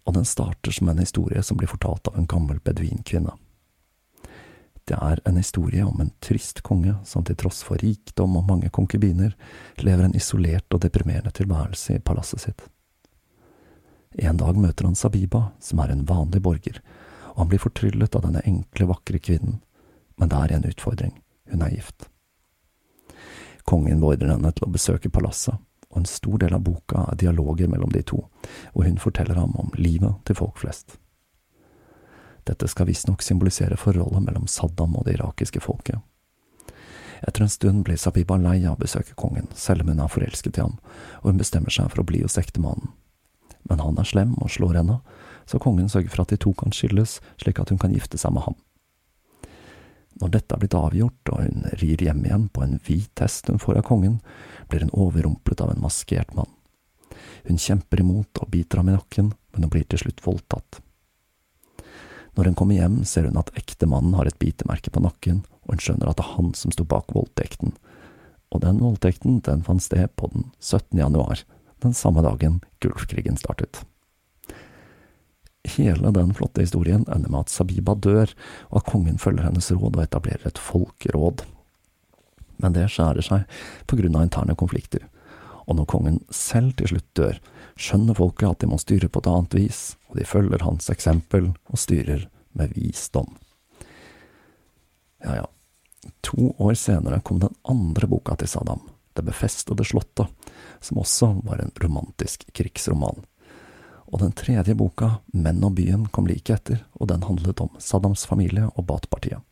og 0.03 0.15
den 0.17 0.25
starter 0.25 0.73
som 0.73 0.89
en 0.89 1.01
historie 1.03 1.43
som 1.45 1.59
blir 1.59 1.69
fortalt 1.69 2.09
av 2.09 2.17
en 2.17 2.27
gammel 2.29 2.57
beduinkvinne. 2.65 3.35
Det 4.89 4.97
er 4.97 5.21
en 5.29 5.37
historie 5.37 5.85
om 5.85 6.01
en 6.01 6.09
trist 6.25 6.63
konge 6.65 6.95
som 7.05 7.21
til 7.21 7.37
tross 7.37 7.61
for 7.61 7.77
rikdom 7.77 8.39
og 8.39 8.47
mange 8.49 8.71
konkubiner, 8.73 9.35
lever 9.77 10.07
en 10.07 10.17
isolert 10.17 10.73
og 10.73 10.81
deprimerende 10.81 11.35
tilværelse 11.37 11.99
i 11.99 12.01
palasset 12.01 12.47
sitt. 12.47 12.63
En 14.17 14.41
dag 14.41 14.57
møter 14.57 14.89
han 14.89 14.97
Sabiba, 14.97 15.51
som 15.61 15.83
er 15.85 15.93
en 15.93 16.07
vanlig 16.09 16.41
borger, 16.41 16.81
og 17.35 17.43
han 17.43 17.51
blir 17.51 17.61
fortryllet 17.61 18.17
av 18.17 18.25
denne 18.25 18.41
enkle, 18.41 18.89
vakre 18.89 19.21
kvinnen, 19.21 19.61
men 20.17 20.33
det 20.33 20.41
er 20.41 20.55
en 20.55 20.71
utfordring, 20.73 21.19
hun 21.53 21.61
er 21.61 21.77
gift. 21.77 22.08
Kongen 23.69 24.01
beordrer 24.01 24.33
henne 24.33 24.51
til 24.55 24.65
å 24.65 24.71
besøke 24.73 25.11
palasset, 25.13 25.59
og 25.89 26.01
en 26.01 26.09
stor 26.09 26.39
del 26.41 26.55
av 26.57 26.63
boka 26.65 27.03
er 27.11 27.19
dialoger 27.21 27.69
mellom 27.69 27.93
de 27.93 28.01
to, 28.05 28.23
og 28.73 28.85
hun 28.85 28.97
forteller 29.01 29.37
ham 29.37 29.53
om 29.61 29.69
livet 29.77 30.23
til 30.25 30.37
folk 30.39 30.57
flest. 30.61 30.97
Dette 32.49 32.69
skal 32.71 32.89
visstnok 32.89 33.21
symbolisere 33.21 33.77
forholdet 33.77 34.23
mellom 34.25 34.47
Saddam 34.49 34.95
og 34.97 35.05
det 35.05 35.19
irakiske 35.19 35.61
folket. 35.61 36.01
Etter 37.21 37.43
en 37.43 37.51
stund 37.51 37.83
blir 37.85 37.99
Sabiba 37.99 38.39
lei 38.39 38.63
av 38.63 38.77
å 38.77 38.81
besøke 38.81 39.13
kongen, 39.19 39.51
selv 39.53 39.83
om 39.83 39.91
hun 39.91 40.01
er 40.01 40.09
forelsket 40.09 40.57
i 40.57 40.63
ham, 40.63 40.79
og 41.21 41.33
hun 41.33 41.41
bestemmer 41.41 41.73
seg 41.73 41.91
for 41.91 42.01
å 42.01 42.09
bli 42.09 42.23
hos 42.23 42.39
ektemannen 42.41 42.89
men 43.69 43.79
han 43.79 43.99
er 44.01 44.07
slem 44.07 44.33
og 44.41 44.51
slår 44.51 44.81
henne, 44.81 44.99
så 45.49 45.59
kongen 45.61 45.89
sørger 45.89 46.13
for 46.13 46.23
at 46.23 46.33
de 46.33 46.39
to 46.41 46.53
kan 46.57 46.73
skilles, 46.75 47.19
slik 47.41 47.61
at 47.61 47.69
hun 47.73 47.79
kan 47.81 47.93
gifte 47.93 48.17
seg 48.17 48.33
med 48.33 48.45
ham. 48.47 48.57
Når 50.19 50.33
dette 50.33 50.55
er 50.55 50.61
blitt 50.61 50.75
avgjort 50.75 51.31
og 51.31 51.43
hun 51.45 51.67
rir 51.79 52.03
hjem 52.03 52.25
igjen 52.25 52.47
på 52.51 52.63
en 52.65 52.79
hvit 52.83 53.23
hest 53.23 53.47
hun 53.47 53.61
får 53.61 53.79
av 53.79 53.87
kongen, 53.87 54.19
blir 54.67 54.83
hun 54.83 54.93
overrumplet 54.93 55.63
av 55.63 55.71
en 55.73 55.83
maskert 55.83 56.33
mann. 56.35 56.51
Hun 57.47 57.59
kjemper 57.61 58.03
imot 58.03 58.41
og 58.43 58.51
biter 58.51 58.81
ham 58.81 58.91
i 58.91 58.97
nakken, 58.97 59.31
men 59.53 59.65
hun 59.65 59.71
blir 59.73 59.87
til 59.87 60.03
slutt 60.03 60.23
voldtatt. 60.25 60.81
Når 62.35 62.51
hun 62.51 62.57
kommer 62.59 62.77
hjem, 62.77 62.99
ser 63.07 63.27
hun 63.27 63.39
at 63.39 63.51
ektemannen 63.59 64.15
har 64.19 64.27
et 64.29 64.39
bitemerke 64.39 64.91
på 64.93 65.01
nakken, 65.03 65.41
og 65.65 65.75
hun 65.75 65.83
skjønner 65.83 66.11
at 66.11 66.19
det 66.19 66.25
er 66.25 66.35
han 66.35 66.51
som 66.55 66.75
sto 66.75 66.85
bak 66.87 67.11
voldtekten. 67.15 67.73
Og 68.53 68.63
den 68.63 68.81
voldtekten, 68.83 69.39
den 69.45 69.63
fant 69.65 69.83
sted 69.83 70.11
på 70.19 70.29
den 70.33 70.49
17. 70.59 70.99
januar 70.99 71.43
den 71.83 71.95
samme 71.95 72.23
dagen 72.25 72.59
Gulfkrigen 72.83 73.37
startet. 73.39 73.83
Hele 75.67 76.11
den 76.15 76.33
flotte 76.33 76.63
historien 76.63 77.03
ender 77.11 77.29
med 77.29 77.45
at 77.45 77.51
Sabiba 77.51 77.95
dør, 77.95 78.31
og 78.71 78.77
at 78.79 78.87
kongen 78.87 79.19
følger 79.19 79.43
hennes 79.43 79.71
råd 79.71 79.97
og 79.97 80.03
etablerer 80.05 80.47
et 80.47 80.61
folkeråd. 80.61 81.43
Men 82.59 82.75
det 82.75 82.87
skjærer 82.91 83.25
seg 83.25 83.59
på 83.87 83.99
grunn 83.99 84.15
av 84.15 84.27
interne 84.27 84.55
konflikter, 84.59 85.03
og 85.67 85.77
når 85.77 85.89
kongen 85.91 86.19
selv 86.33 86.73
til 86.79 86.93
slutt 86.93 87.09
dør, 87.19 87.39
skjønner 87.79 88.17
folket 88.17 88.49
at 88.49 88.63
de 88.63 88.71
må 88.71 88.79
styre 88.81 89.11
på 89.11 89.21
et 89.21 89.29
annet 89.31 89.57
vis, 89.59 89.81
og 90.09 90.19
de 90.19 90.27
følger 90.27 90.63
hans 90.65 90.89
eksempel 90.91 91.51
og 91.69 91.79
styrer 91.79 92.25
med 92.57 92.73
visdom. 92.75 93.35
Ja 95.23 95.41
ja, 95.41 95.47
to 96.23 96.53
år 96.57 96.77
senere 96.79 97.19
kom 97.23 97.41
den 97.43 97.55
andre 97.67 98.07
boka 98.07 98.37
til 98.39 98.47
Saddam, 98.47 98.87
Det 99.13 99.25
befestede 99.25 99.83
slottet, 99.83 100.27
som 100.79 100.97
også 100.97 101.41
var 101.43 101.59
en 101.59 101.71
romantisk 101.83 102.45
krigsroman. 102.55 103.25
Og 104.09 104.23
den 104.23 104.33
tredje 104.33 104.73
boka, 104.75 105.19
Menn 105.33 105.61
og 105.65 105.75
byen, 105.77 106.07
kom 106.09 106.27
like 106.29 106.53
etter, 106.53 106.81
og 106.97 107.11
den 107.11 107.25
handlet 107.27 107.61
om 107.61 107.69
Saddams 107.77 108.25
familie 108.25 108.65
og 108.73 108.87
Baath-partiet. 108.89 109.45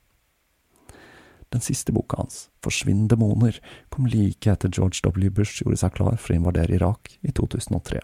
Den 1.54 1.64
siste 1.64 1.94
boka 1.96 2.18
hans, 2.20 2.48
Forsvinn 2.64 3.06
demoner, 3.08 3.60
kom 3.94 4.10
like 4.10 4.52
etter 4.52 4.72
George 4.74 5.00
W. 5.06 5.30
Bush 5.32 5.62
gjorde 5.62 5.80
seg 5.80 5.94
klar 5.96 6.18
for 6.20 6.34
å 6.34 6.40
invadere 6.42 6.76
Irak 6.76 7.14
i 7.22 7.32
2003. 7.32 8.02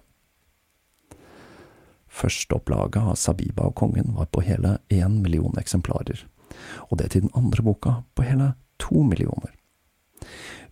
Førsteopplaget 2.14 3.02
av 3.02 3.18
Sabiba 3.18 3.66
og 3.68 3.76
kongen 3.80 4.14
var 4.16 4.30
på 4.30 4.46
hele 4.46 4.78
én 4.94 5.18
million 5.26 5.58
eksemplarer, 5.60 6.22
og 6.88 7.00
det 7.02 7.12
til 7.12 7.26
den 7.26 7.34
andre 7.36 7.66
boka 7.66 7.98
på 8.14 8.28
hele 8.28 8.54
to 8.80 9.02
millioner. 9.04 9.52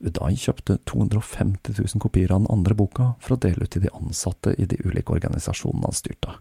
Udai 0.02 0.34
kjøpte 0.34 0.80
250 0.90 1.78
000 1.78 2.02
kopier 2.02 2.32
av 2.34 2.42
den 2.42 2.52
andre 2.54 2.76
boka 2.78 3.12
for 3.22 3.36
å 3.36 3.42
dele 3.42 3.68
ut 3.68 3.74
til 3.76 3.84
de 3.86 3.92
ansatte 3.94 4.56
i 4.58 4.66
de 4.66 4.80
ulike 4.82 5.14
organisasjonene 5.14 5.86
han 5.86 5.98
styrte. 5.98 6.38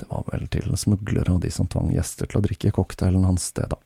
Det 0.00 0.08
var 0.08 0.24
vel 0.30 0.46
til 0.48 0.72
smuglere 0.80 1.34
og 1.34 1.42
de 1.44 1.50
som 1.52 1.68
tvang 1.68 1.90
gjester 1.92 2.30
til 2.30 2.40
å 2.40 2.44
drikke 2.46 2.72
cocktailen 2.74 3.26
hans 3.28 3.50
det, 3.58 3.68
da. 3.74 3.78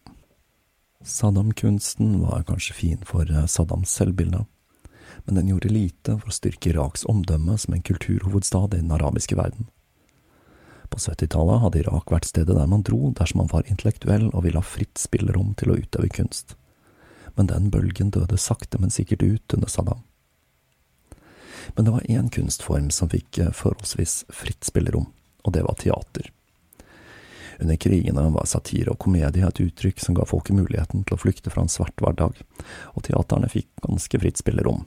Saddam-kunsten 1.06 2.20
var 2.22 2.46
kanskje 2.46 2.76
fin 2.76 3.02
for 3.06 3.26
eh, 3.26 3.48
Saddams 3.50 3.90
selvbilde, 3.98 4.44
men 5.26 5.38
den 5.38 5.50
gjorde 5.50 5.72
lite 5.74 6.14
for 6.20 6.30
å 6.30 6.36
styrke 6.36 6.70
Iraks 6.70 7.04
omdømme 7.10 7.58
som 7.58 7.74
en 7.74 7.84
kulturhovedstad 7.86 8.74
i 8.74 8.84
den 8.84 8.94
arabiske 8.94 9.38
verden. 9.38 9.66
På 10.90 11.02
70-tallet 11.02 11.64
hadde 11.64 11.82
Irak 11.82 12.14
vært 12.14 12.30
stedet 12.30 12.54
der 12.54 12.70
man 12.70 12.86
dro 12.86 13.10
dersom 13.18 13.42
man 13.42 13.50
var 13.50 13.66
intellektuell 13.66 14.28
og 14.30 14.46
ville 14.46 14.62
ha 14.62 14.66
fritt 14.66 14.94
spillerom 15.02 15.56
til 15.58 15.74
å 15.74 15.78
utøve 15.82 16.12
kunst 16.14 16.54
men 17.36 17.50
den 17.50 17.70
bølgen 17.70 18.10
døde 18.10 18.38
sakte, 18.40 18.80
men 18.80 18.92
sikkert 18.92 19.22
ut 19.22 19.54
under 19.54 19.68
Saddam. 19.68 20.02
Men 21.74 21.84
det 21.84 21.90
var 21.90 22.00
én 22.00 22.30
kunstform 22.30 22.90
som 22.90 23.10
fikk 23.12 23.38
eh, 23.38 23.52
forholdsvis 23.52 24.24
fritt 24.28 24.64
spillerom, 24.64 25.10
og 25.44 25.52
det 25.52 25.64
var 25.66 25.78
teater. 25.80 26.30
Under 27.58 27.76
krigene 27.76 28.22
var 28.32 28.46
satire 28.48 28.92
og 28.92 29.00
komedie 29.00 29.46
et 29.46 29.60
uttrykk 29.60 30.00
som 30.02 30.16
ga 30.16 30.26
folket 30.28 30.56
muligheten 30.58 31.04
til 31.04 31.16
å 31.16 31.20
flykte 31.20 31.52
fra 31.52 31.64
en 31.64 31.72
svart 31.72 31.96
hverdag, 32.00 32.40
og 32.92 33.06
teaterne 33.06 33.50
fikk 33.52 33.70
ganske 33.84 34.20
fritt 34.20 34.40
spillerom, 34.42 34.84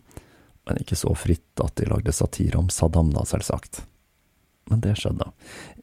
men 0.69 0.81
ikke 0.81 0.97
så 0.99 1.15
fritt 1.17 1.63
at 1.63 1.75
de 1.79 1.89
lagde 1.89 2.13
satire 2.13 2.59
om 2.62 2.69
Saddam, 2.73 3.09
da, 3.15 3.25
selvsagt. 3.25 3.83
Men 4.69 4.83
det 4.85 4.99
skjedde, 5.01 5.31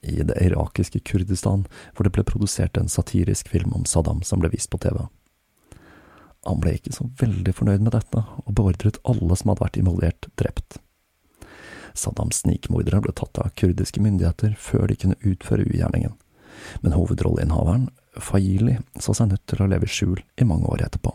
i 0.06 0.22
det 0.22 0.36
irakiske 0.46 1.00
Kurdistan, 1.02 1.64
hvor 1.94 2.06
det 2.06 2.14
ble 2.14 2.22
produsert 2.26 2.78
en 2.78 2.90
satirisk 2.90 3.50
film 3.50 3.74
om 3.74 3.86
Saddam 3.88 4.22
som 4.22 4.38
ble 4.38 4.52
vist 4.52 4.70
på 4.70 4.78
TV. 4.78 5.00
Han 6.46 6.60
ble 6.62 6.76
ikke 6.78 6.94
så 6.94 7.08
veldig 7.20 7.54
fornøyd 7.58 7.82
med 7.82 7.94
dette, 7.96 8.22
og 8.22 8.54
beordret 8.54 9.00
alle 9.08 9.38
som 9.38 9.50
hadde 9.50 9.64
vært 9.64 9.78
involvert, 9.80 10.28
drept. 10.38 10.78
Saddams 11.96 12.42
snikmordere 12.44 13.00
ble 13.02 13.14
tatt 13.16 13.40
av 13.40 13.52
kurdiske 13.58 14.02
myndigheter 14.04 14.54
før 14.60 14.86
de 14.90 14.98
kunne 15.00 15.20
utføre 15.26 15.66
ugjerningen, 15.66 16.14
men 16.84 16.96
hovedrolleinnehaveren, 16.96 17.88
Fayili, 18.16 18.78
så 19.00 19.12
seg 19.12 19.32
nødt 19.32 19.44
til 19.50 19.60
å 19.60 19.68
leve 19.68 19.84
i 19.84 19.92
skjul 19.92 20.20
i 20.40 20.46
mange 20.48 20.70
år 20.72 20.86
etterpå. 20.86 21.12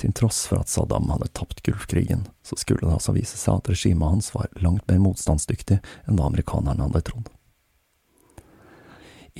Til 0.00 0.14
tross 0.16 0.40
for 0.48 0.62
at 0.62 0.72
Saddam 0.72 1.10
hadde 1.12 1.28
tapt 1.36 1.60
Gulfkrigen, 1.66 2.24
så 2.42 2.56
skulle 2.58 2.86
det 2.86 2.96
altså 2.96 3.12
vise 3.14 3.36
seg 3.36 3.60
at 3.60 3.68
regimet 3.68 4.08
hans 4.08 4.30
var 4.32 4.48
langt 4.64 4.86
mer 4.88 5.02
motstandsdyktig 5.04 5.76
enn 5.78 6.16
hva 6.16 6.30
amerikanerne 6.30 6.88
hadde 6.88 7.04
trodd. 7.10 7.28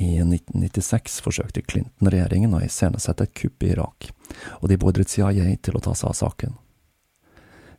I 0.01 0.17
1996 0.25 1.19
forsøkte 1.21 1.61
Clinton-regjeringen 1.69 2.55
å 2.57 2.63
iscenesette 2.65 3.27
et 3.27 3.35
kupp 3.37 3.65
i 3.67 3.75
Irak, 3.75 4.07
og 4.63 4.71
de 4.73 4.79
beordret 4.81 5.13
CIA 5.13 5.45
til 5.61 5.77
å 5.77 5.83
ta 5.85 5.93
seg 5.93 6.09
av 6.09 6.17
saken. 6.17 6.55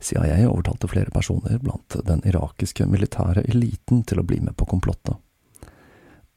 CIA 0.01 0.43
overtalte 0.45 0.89
flere 0.89 1.09
personer 1.13 1.57
blant 1.61 1.97
den 2.05 2.21
irakiske 2.29 2.85
militære 2.89 3.41
eliten 3.49 4.03
til 4.05 4.21
å 4.21 4.25
bli 4.25 4.37
med 4.41 4.53
på 4.57 4.69
komplottet. 4.69 5.17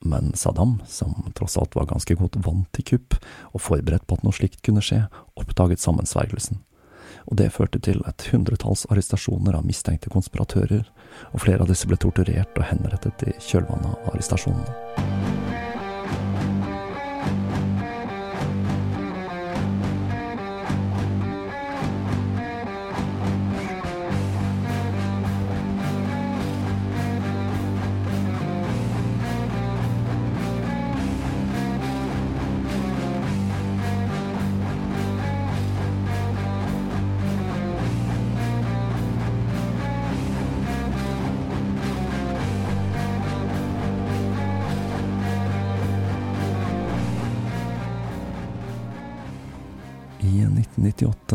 Men 0.05 0.33
Saddam, 0.37 0.79
som 0.89 1.13
tross 1.37 1.57
alt 1.61 1.77
var 1.77 1.89
ganske 1.93 2.17
godt 2.17 2.41
vant 2.45 2.69
til 2.77 2.85
kupp 2.95 3.17
og 3.53 3.61
forberedt 3.65 4.07
på 4.09 4.17
at 4.17 4.25
noe 4.25 4.37
slikt 4.37 4.65
kunne 4.65 4.85
skje, 4.85 5.03
oppdaget 5.37 5.85
sammensvergelsen, 5.85 6.61
og 7.29 7.41
det 7.41 7.53
førte 7.53 7.81
til 7.85 8.01
et 8.09 8.29
hundretalls 8.33 8.85
arrestasjoner 8.89 9.57
av 9.57 9.69
mistenkte 9.69 10.13
konspiratører, 10.13 10.89
og 11.33 11.45
flere 11.45 11.65
av 11.65 11.73
disse 11.73 11.89
ble 11.89 12.01
torturert 12.01 12.57
og 12.57 12.69
henrettet 12.73 13.29
i 13.29 13.37
kjølvannet 13.37 13.93
av 13.93 14.15
arrestasjonene. 14.15 15.54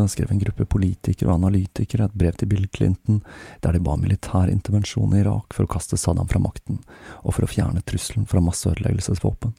1998 0.00 0.08
skrev 0.08 0.30
en 0.30 0.38
gruppe 0.38 0.64
politikere 0.64 1.30
og 1.30 1.40
analytikere 1.40 2.06
et 2.08 2.14
brev 2.14 2.36
til 2.38 2.48
Bill 2.48 2.68
Clinton 2.74 3.22
der 3.62 3.72
de 3.72 3.80
ba 3.80 3.96
militær 3.96 4.50
intervensjon 4.50 5.14
i 5.14 5.20
Irak 5.22 5.54
for 5.54 5.66
å 5.66 5.70
kaste 5.70 5.98
Saddam 6.00 6.28
fra 6.28 6.40
makten, 6.40 6.80
og 7.24 7.34
for 7.34 7.44
å 7.44 7.50
fjerne 7.50 7.82
trusselen 7.82 8.26
fra 8.26 8.40
masseødeleggelsesvåpen. 8.44 9.54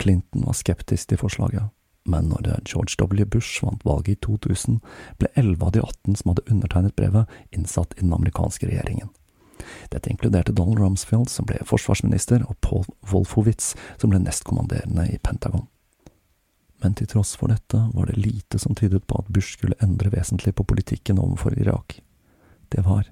Clinton 0.00 0.46
var 0.46 0.56
skeptisk 0.56 1.10
til 1.10 1.20
forslaget, 1.20 1.70
men 2.08 2.30
når 2.32 2.62
George 2.64 2.96
W. 2.98 3.24
Bush 3.28 3.62
vant 3.62 3.84
valget 3.84 4.16
i 4.16 4.20
2000, 4.26 4.80
ble 5.20 5.32
11 5.36 5.66
av 5.66 5.72
de 5.76 5.82
18 5.84 6.20
som 6.20 6.32
hadde 6.32 6.46
undertegnet 6.48 6.96
brevet, 6.96 7.40
innsatt 7.52 7.94
i 7.98 8.04
den 8.06 8.14
amerikanske 8.16 8.66
regjeringen. 8.66 9.12
Dette 9.92 10.08
inkluderte 10.08 10.56
Donald 10.56 10.80
Rumsfeld, 10.80 11.28
som 11.28 11.44
ble 11.44 11.60
forsvarsminister, 11.68 12.46
og 12.48 12.56
Paul 12.64 12.88
Wolfowitz, 13.12 13.74
som 14.00 14.10
ble 14.10 14.22
nestkommanderende 14.24 15.10
i 15.12 15.20
Pentagon 15.20 15.68
men 16.82 16.94
til 16.96 17.08
tross 17.10 17.34
for 17.36 17.52
dette 17.52 17.80
var 17.94 18.08
det 18.08 18.20
lite 18.20 18.58
som 18.58 18.74
tydet 18.74 19.06
på 19.06 19.20
at 19.20 19.28
Bush 19.28 19.56
skulle 19.58 19.78
endre 19.84 20.12
vesentlig 20.12 20.54
på 20.56 20.64
politikken 20.64 21.20
overfor 21.20 21.56
Irak. 21.58 22.00
Det 22.68 22.84
var 22.86 23.08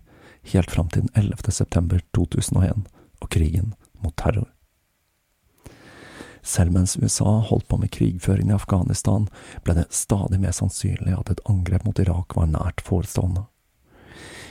helt 0.52 0.70
fram 0.70 0.88
til 0.88 1.06
den 1.06 1.14
11. 1.14 1.52
september 1.52 2.00
2001 2.16 2.86
og 3.20 3.30
krigen 3.30 3.74
mot 4.00 4.16
terror. 4.16 4.48
Selv 6.42 6.72
mens 6.72 6.96
USA 6.96 7.40
holdt 7.44 7.68
på 7.68 7.76
med 7.76 7.90
krigføring 7.92 8.48
i 8.48 8.56
Afghanistan, 8.56 9.26
ble 9.66 9.74
det 9.76 9.90
stadig 9.92 10.40
mer 10.40 10.54
sannsynlig 10.56 11.12
at 11.18 11.32
et 11.34 11.44
angrep 11.50 11.84
mot 11.84 11.98
Irak 12.00 12.36
var 12.38 12.48
nært 12.48 12.80
forestående. 12.86 13.44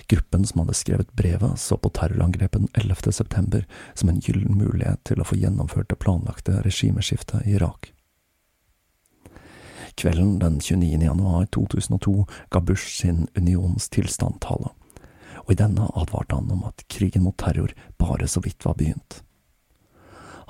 Gruppen 0.08 0.46
som 0.48 0.62
hadde 0.62 0.78
skrevet 0.78 1.12
brevet, 1.20 1.60
så 1.60 1.76
på 1.78 1.90
terrorangrepet 1.90 2.62
den 2.62 2.70
11. 2.74 3.12
september 3.12 3.66
som 3.94 4.10
en 4.10 4.22
gyllen 4.24 4.56
mulighet 4.56 5.04
til 5.10 5.20
å 5.20 5.28
få 5.28 5.40
gjennomført 5.40 5.90
det 5.92 6.00
planlagte 6.00 6.62
regimeskiftet 6.64 7.48
i 7.48 7.58
Irak. 7.58 7.92
Kvelden 9.98 10.40
den 10.40 10.60
29. 10.60 11.02
januar 11.04 11.46
2002 11.46 12.26
ga 12.50 12.60
Bush 12.60 12.88
sin 13.02 13.28
unionstilstandtale, 13.36 14.70
og 15.38 15.52
i 15.52 15.58
denne 15.58 15.88
advarte 15.98 16.38
han 16.38 16.52
om 16.54 16.68
at 16.68 16.84
krigen 16.88 17.24
mot 17.26 17.38
terror 17.42 17.74
bare 17.98 18.28
så 18.30 18.44
vidt 18.46 18.66
var 18.66 18.78
begynt. 18.78 19.24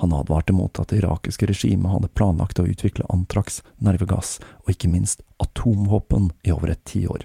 Han 0.03 0.11
advarte 0.13 0.53
mot 0.53 0.79
at 0.79 0.91
det 0.91 0.99
irakiske 0.99 1.47
regimet 1.47 1.93
hadde 1.93 2.09
planlagt 2.11 2.59
å 2.59 2.65
utvikle 2.67 3.07
antrax, 3.13 3.61
nervegass 3.79 4.33
og 4.65 4.73
ikke 4.75 4.91
minst 4.91 5.23
atomvåpen 5.39 6.27
i 6.43 6.51
over 6.51 6.75
et 6.75 6.83
tiår, 6.83 7.23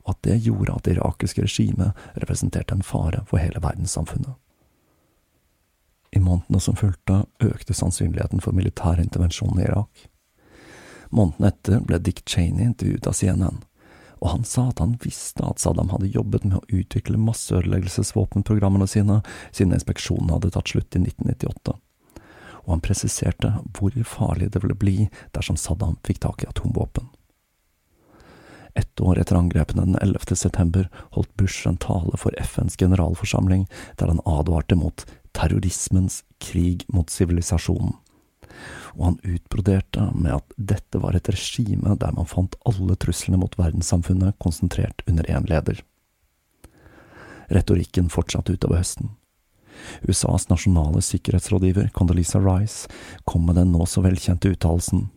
og 0.00 0.14
at 0.14 0.22
det 0.24 0.38
gjorde 0.48 0.78
at 0.78 0.88
det 0.88 0.96
irakiske 0.96 1.44
regimet 1.44 1.92
representerte 2.24 2.72
en 2.72 2.88
fare 2.88 3.20
for 3.28 3.44
hele 3.44 3.60
verdenssamfunnet. 3.60 4.32
I 6.16 6.24
månedene 6.24 6.64
som 6.64 6.80
fulgte, 6.80 7.26
økte 7.44 7.76
sannsynligheten 7.76 8.40
for 8.40 8.56
militær 8.56 8.96
intervensjon 9.02 9.60
i 9.60 9.68
Irak. 9.68 10.08
Måneden 11.10 11.46
etter 11.46 11.80
ble 11.80 11.98
Dick 11.98 12.22
Cheney 12.28 12.64
intervjuet 12.64 13.06
av 13.06 13.16
CNN, 13.18 13.62
og 14.20 14.28
han 14.30 14.44
sa 14.48 14.68
at 14.70 14.80
han 14.80 14.96
visste 15.02 15.44
at 15.44 15.60
Saddam 15.60 15.90
hadde 15.92 16.12
jobbet 16.14 16.46
med 16.48 16.58
å 16.58 16.78
utvikle 16.80 17.20
masseødeleggelsesvåpenprogrammene 17.20 18.86
sine 18.88 19.20
siden 19.50 19.74
inspeksjonen 19.76 20.32
hadde 20.32 20.54
tatt 20.54 20.72
slutt 20.72 20.96
i 20.96 21.02
1998, 21.04 21.74
og 22.64 22.70
han 22.72 22.84
presiserte 22.84 23.52
hvor 23.76 23.96
farlig 24.08 24.52
det 24.54 24.62
ville 24.64 24.78
bli 24.78 24.96
dersom 25.36 25.60
Saddam 25.60 25.98
fikk 26.06 26.22
tak 26.24 26.44
i 26.44 26.48
atomvåpen. 26.48 27.10
Ett 28.74 29.00
år 29.00 29.20
etter 29.22 29.38
angrepene 29.38 29.84
den 29.86 29.98
11. 30.02 30.34
september 30.34 30.88
holdt 31.14 31.30
Bush 31.38 31.68
en 31.68 31.76
tale 31.78 32.18
for 32.18 32.34
FNs 32.40 32.74
generalforsamling 32.80 33.68
der 34.00 34.10
han 34.10 34.22
advarte 34.26 34.74
mot 34.74 35.04
terrorismens 35.34 36.24
krig 36.42 36.82
mot 36.88 37.10
sivilisasjonen 37.10 37.94
og 38.96 39.04
han 39.04 39.18
utbroderte 39.36 40.10
med 40.14 40.36
at 40.36 40.54
dette 40.56 41.00
var 41.02 41.16
et 41.16 41.28
regime 41.28 41.96
der 42.00 42.14
man 42.16 42.28
fant 42.30 42.56
alle 42.68 42.96
truslene 43.00 43.40
mot 43.40 43.58
verdenssamfunnet 43.58 44.38
konsentrert 44.42 45.04
under 45.10 45.26
én 45.30 45.48
leder. 45.50 45.82
Retorikken 47.52 48.08
fortsatte 48.12 48.54
utover 48.54 48.80
høsten. 48.80 49.12
USAs 50.08 50.48
nasjonale 50.48 51.02
sikkerhetsrådgiver 51.02 51.90
Condoleezza 51.92 52.40
Rice 52.40 52.88
kom 53.28 53.46
med 53.46 53.58
den 53.58 53.72
nå 53.74 53.86
så 53.90 54.04
velkjente 54.04 54.54
uttalelsen 54.54 55.08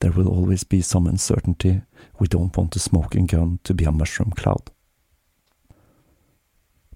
There 0.00 0.12
will 0.12 0.28
always 0.28 0.64
be 0.64 0.82
some 0.82 1.08
uncertainty, 1.08 1.80
we 2.20 2.26
don't 2.26 2.56
want 2.56 2.76
a 2.76 2.78
smoking 2.78 3.26
gun 3.26 3.58
to 3.64 3.72
be 3.72 3.86
a 3.86 3.92
mushroom 3.92 4.32
cloud. 4.36 4.70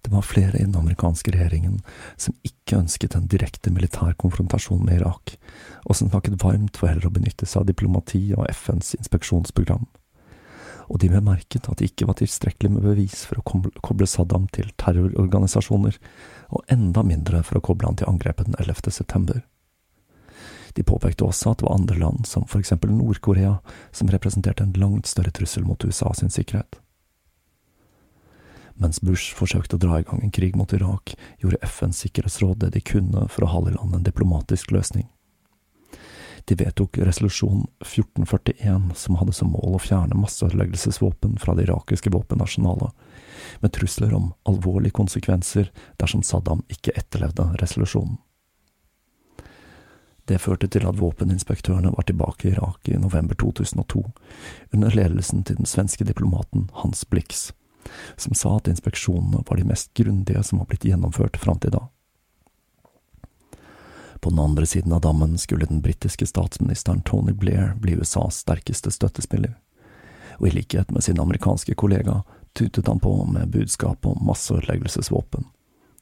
Det 0.00 0.10
var 0.10 0.22
flere 0.22 0.58
i 0.58 0.64
den 0.64 0.76
amerikanske 0.76 1.32
regjeringen 1.34 1.80
som 2.16 2.34
ikke 2.46 2.78
ønsket 2.80 3.14
en 3.16 3.28
direkte 3.28 3.72
militær 3.72 4.14
konfrontasjon 4.20 4.84
med 4.86 5.00
Irak, 5.00 5.36
og 5.84 5.96
som 5.96 6.08
snakket 6.08 6.40
varmt 6.42 6.80
for 6.80 6.88
heller 6.88 7.10
å 7.10 7.14
benytte 7.14 7.46
seg 7.46 7.62
av 7.62 7.68
diplomati 7.68 8.22
og 8.36 8.48
FNs 8.48 8.94
inspeksjonsprogram. 8.96 9.84
Og 10.90 10.98
de 10.98 11.12
bemerket 11.12 11.68
at 11.70 11.78
det 11.78 11.92
ikke 11.92 12.08
var 12.08 12.18
tilstrekkelig 12.18 12.72
med 12.74 12.86
bevis 12.88 13.22
for 13.28 13.38
å 13.38 13.60
koble 13.84 14.08
Saddam 14.10 14.48
til 14.50 14.72
terrororganisasjoner, 14.80 16.00
og 16.50 16.72
enda 16.72 17.04
mindre 17.06 17.44
for 17.46 17.60
å 17.60 17.64
koble 17.68 17.86
han 17.86 18.00
til 18.00 18.10
angrepet 18.10 18.50
den 18.50 18.58
11. 18.58 18.90
september. 18.90 19.44
De 20.74 20.86
påpekte 20.86 21.26
også 21.26 21.52
at 21.52 21.60
det 21.60 21.66
var 21.68 21.76
andre 21.76 21.98
land, 21.98 22.26
som 22.26 22.46
for 22.48 22.62
eksempel 22.62 22.92
Nord-Korea, 22.94 23.58
som 23.92 24.10
representerte 24.10 24.64
en 24.64 24.74
langt 24.78 25.10
større 25.10 25.34
trussel 25.34 25.66
mot 25.66 25.84
USA 25.84 26.12
sin 26.14 26.30
sikkerhet. 26.30 26.80
Mens 28.80 29.02
Bush 29.04 29.34
forsøkte 29.36 29.76
å 29.76 29.80
dra 29.80 29.98
i 30.00 30.04
gang 30.08 30.22
en 30.24 30.32
krig 30.32 30.54
mot 30.56 30.72
Irak, 30.72 31.12
gjorde 31.42 31.60
FNs 31.68 31.98
sikkerhetsråd 32.00 32.62
det 32.62 32.70
de 32.78 32.80
kunne 32.80 33.26
for 33.28 33.44
å 33.44 33.50
holde 33.52 33.74
i 33.74 33.76
land 33.76 33.98
en 33.98 34.06
diplomatisk 34.06 34.72
løsning. 34.72 35.04
De 36.48 36.56
vedtok 36.56 36.96
resolusjon 37.04 37.66
1441, 37.84 38.94
som 38.96 39.18
hadde 39.20 39.36
som 39.36 39.52
mål 39.52 39.76
å 39.76 39.82
fjerne 39.84 40.16
masseødeleggelsesvåpen 40.22 41.36
fra 41.42 41.54
det 41.54 41.68
irakiske 41.68 42.10
våpenarsenalet, 42.16 42.96
med 43.60 43.76
trusler 43.76 44.16
om 44.16 44.32
alvorlige 44.48 44.96
konsekvenser 44.96 45.68
dersom 46.00 46.24
Saddam 46.24 46.64
ikke 46.72 46.96
etterlevde 46.96 47.50
resolusjonen. 47.60 48.16
Det 50.24 50.40
førte 50.40 50.70
til 50.72 50.88
at 50.88 50.96
våpeninspektørene 50.96 51.92
var 51.92 52.08
tilbake 52.08 52.48
i 52.48 52.56
Irak 52.56 52.88
i 52.88 52.96
november 52.96 53.36
2002, 53.36 54.06
under 54.72 54.96
ledelsen 54.96 55.44
til 55.44 55.60
den 55.60 55.68
svenske 55.68 56.06
diplomaten 56.08 56.70
Hans 56.80 57.04
Blix 57.04 57.50
som 58.16 58.34
sa 58.34 58.56
at 58.56 58.68
inspeksjonene 58.68 59.44
var 59.46 59.56
de 59.56 59.64
mest 59.64 59.94
grundige 59.94 60.42
som 60.42 60.58
var 60.58 60.68
blitt 60.70 60.84
gjennomført 60.84 61.36
fram 61.40 61.58
til 61.62 61.74
da. 61.76 61.86
På 64.20 64.30
den 64.30 64.38
andre 64.38 64.66
siden 64.66 64.92
av 64.92 65.00
dammen 65.00 65.38
skulle 65.38 65.66
den 65.66 65.80
britiske 65.80 66.26
statsministeren 66.26 67.00
Tony 67.02 67.32
Blair 67.32 67.74
bli 67.80 67.96
USAs 67.96 68.42
sterkeste 68.44 68.92
støttespiller, 68.92 69.54
og 70.36 70.48
i 70.48 70.50
likhet 70.50 70.90
med 70.90 71.04
sin 71.04 71.20
amerikanske 71.20 71.74
kollega 71.74 72.20
tutet 72.52 72.86
han 72.88 73.00
på 73.00 73.14
med 73.24 73.48
budskap 73.48 74.06
om 74.06 74.20
masseødeleggelsesvåpen, 74.26 75.46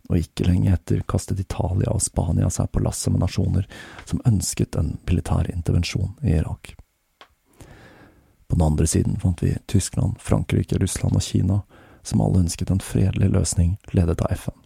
og 0.08 0.18
ikke 0.18 0.48
lenge 0.48 0.72
etter 0.74 1.04
kastet 1.06 1.40
Italia 1.40 1.92
og 1.92 2.02
Spania 2.02 2.50
seg 2.50 2.72
på 2.72 2.82
lasset 2.82 3.14
med 3.14 3.22
nasjoner 3.22 3.70
som 4.04 4.22
ønsket 4.26 4.78
en 4.80 4.96
militær 5.06 5.50
intervensjon 5.52 6.16
i 6.22 6.38
Irak. 6.40 6.74
På 8.48 8.56
den 8.56 8.66
andre 8.66 8.86
siden 8.86 9.18
fant 9.20 9.42
vi 9.42 9.56
Tyskland, 9.66 10.16
Frankrike, 10.20 10.78
Russland 10.80 11.16
og 11.16 11.22
Kina, 11.22 11.60
som 12.02 12.22
alle 12.24 12.40
ønsket 12.46 12.70
en 12.72 12.80
fredelig 12.80 13.28
løsning 13.34 13.76
ledet 13.92 14.22
av 14.24 14.32
FN. 14.32 14.56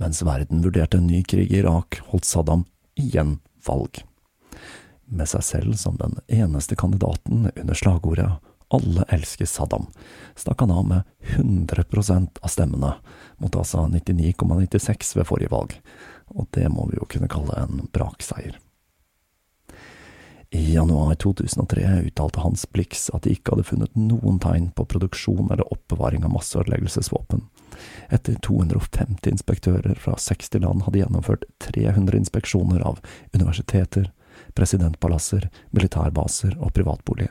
Mens 0.00 0.22
verden 0.24 0.62
vurderte 0.64 0.96
en 0.98 1.06
ny 1.06 1.22
krig 1.22 1.52
i 1.52 1.60
Irak, 1.60 2.00
holdt 2.08 2.24
Saddam 2.24 2.64
igjen 2.98 3.38
valg. 3.66 4.02
Med 5.10 5.28
seg 5.28 5.44
selv 5.44 5.76
som 5.78 5.98
den 6.00 6.16
eneste 6.26 6.78
kandidaten 6.78 7.50
under 7.50 7.76
slagordet 7.76 8.30
Alle 8.70 9.04
elsker 9.10 9.48
Saddam, 9.50 9.88
stakk 10.38 10.62
han 10.62 10.70
av 10.70 10.84
med 10.86 11.02
100% 11.34 12.38
av 12.38 12.52
stemmene, 12.54 12.92
mot 13.42 13.56
altså 13.58 13.88
99,96 13.90 15.16
ved 15.18 15.26
forrige 15.26 15.50
valg, 15.50 15.74
og 16.38 16.46
det 16.54 16.68
må 16.70 16.86
vi 16.86 17.00
jo 17.00 17.08
kunne 17.10 17.30
kalle 17.30 17.56
en 17.58 17.88
brakseier. 17.90 18.60
I 20.52 20.72
januar 20.74 21.14
2003 21.14 22.02
uttalte 22.06 22.40
Hans 22.40 22.72
Blix 22.72 23.10
at 23.14 23.22
de 23.22 23.36
ikke 23.36 23.54
hadde 23.54 23.68
funnet 23.68 23.92
noen 23.94 24.40
tegn 24.42 24.70
på 24.74 24.84
produksjon 24.90 25.46
eller 25.46 25.66
oppbevaring 25.70 26.24
av 26.26 26.32
masseødeleggelsesvåpen. 26.34 27.44
Etter 28.10 28.34
250 28.42 29.30
inspektører 29.30 29.94
fra 29.94 30.16
60 30.18 30.64
land 30.64 30.82
hadde 30.86 31.04
gjennomført 31.04 31.46
300 31.62 32.18
inspeksjoner 32.18 32.82
av 32.82 32.98
universiteter, 33.32 34.10
presidentpalasser, 34.58 35.46
militærbaser 35.70 36.58
og 36.58 36.74
privatboliger. 36.74 37.30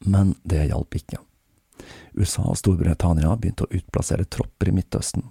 Men 0.00 0.32
det 0.48 0.70
hjalp 0.70 0.96
ikke. 0.96 1.20
USA 2.16 2.46
og 2.48 2.56
Storbritannia 2.56 3.34
begynte 3.36 3.68
å 3.68 3.74
utplassere 3.76 4.24
tropper 4.24 4.72
i 4.72 4.74
Midtøsten, 4.80 5.28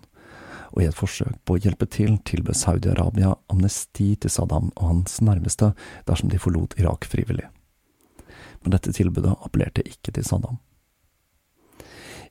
og 0.71 0.81
i 0.83 0.87
et 0.89 0.97
forsøk 0.97 1.37
på 1.45 1.55
å 1.55 1.61
hjelpe 1.61 1.87
til 1.89 2.17
tilbød 2.27 2.57
Saudi-Arabia 2.57 3.33
amnesti 3.51 4.13
til 4.21 4.33
Saddam 4.33 4.71
og 4.75 4.85
hans 4.87 5.19
nærmeste 5.25 5.73
dersom 6.09 6.31
de 6.31 6.41
forlot 6.41 6.77
Irak 6.79 7.07
frivillig. 7.09 7.47
Men 8.63 8.75
dette 8.75 8.93
tilbudet 8.95 9.37
appellerte 9.45 9.85
ikke 9.87 10.13
til 10.15 10.27
Saddam. 10.27 10.59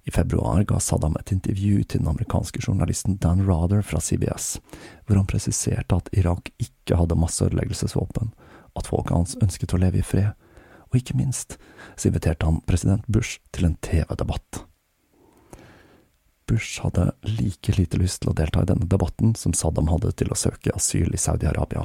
I 0.09 0.11
februar 0.15 0.63
ga 0.65 0.79
Saddam 0.81 1.17
et 1.21 1.33
intervju 1.35 1.83
til 1.85 2.01
den 2.01 2.09
amerikanske 2.09 2.63
journalisten 2.65 3.19
Dan 3.21 3.43
Rather 3.49 3.83
fra 3.83 4.01
CBS, 4.01 4.57
hvor 5.05 5.19
han 5.19 5.29
presiserte 5.29 5.99
at 5.99 6.09
Irak 6.17 6.49
ikke 6.57 6.97
hadde 6.97 7.19
masseødeleggelsesvåpen, 7.19 8.33
at 8.79 8.89
folket 8.89 9.17
hans 9.17 9.37
ønsket 9.43 9.75
å 9.75 9.83
leve 9.83 10.01
i 10.01 10.07
fred, 10.07 10.33
og 10.89 10.97
ikke 10.97 11.19
minst 11.19 11.59
så 11.97 12.09
inviterte 12.09 12.49
han 12.49 12.63
president 12.65 13.05
Bush 13.09 13.43
til 13.53 13.69
en 13.69 13.77
TV-debatt. 13.85 14.63
Bush 16.49 16.81
hadde 16.83 17.11
like 17.29 17.75
lite 17.77 18.01
lyst 18.01 18.23
til 18.23 18.33
å 18.33 18.37
delta 18.37 18.63
i 18.65 18.69
denne 18.69 18.89
debatten 18.89 19.35
som 19.37 19.55
Saddam 19.57 19.91
hadde 19.93 20.15
til 20.17 20.33
å 20.33 20.39
søke 20.39 20.73
asyl 20.75 21.13
i 21.13 21.21
Saudi-Arabia, 21.21 21.85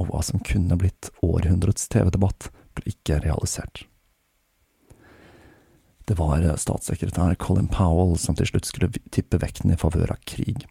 og 0.00 0.10
hva 0.10 0.22
som 0.24 0.42
kunne 0.42 0.78
blitt 0.80 1.10
århundrets 1.22 1.90
TV-debatt, 1.92 2.48
ble 2.74 2.94
ikke 2.94 3.20
realisert. 3.22 3.84
Det 6.04 6.16
var 6.18 6.42
statssekretær 6.60 7.36
Colin 7.40 7.68
Powell 7.72 8.16
som 8.20 8.36
til 8.36 8.48
slutt 8.50 8.68
skulle 8.68 8.90
tippe 9.14 9.38
vekten 9.40 9.72
i 9.72 9.78
favør 9.80 10.12
av 10.16 10.24
krig, 10.28 10.66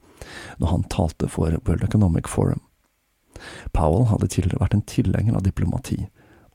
når 0.61 0.74
han 0.74 0.89
talte 0.93 1.30
for 1.32 1.55
World 1.66 1.86
Economic 1.86 2.30
Forum. 2.30 2.61
Powell 3.74 4.09
hadde 4.11 4.30
tidligere 4.30 4.61
vært 4.61 4.76
en 4.78 4.86
tilhenger 4.89 5.39
av 5.39 5.45
diplomati, 5.45 6.03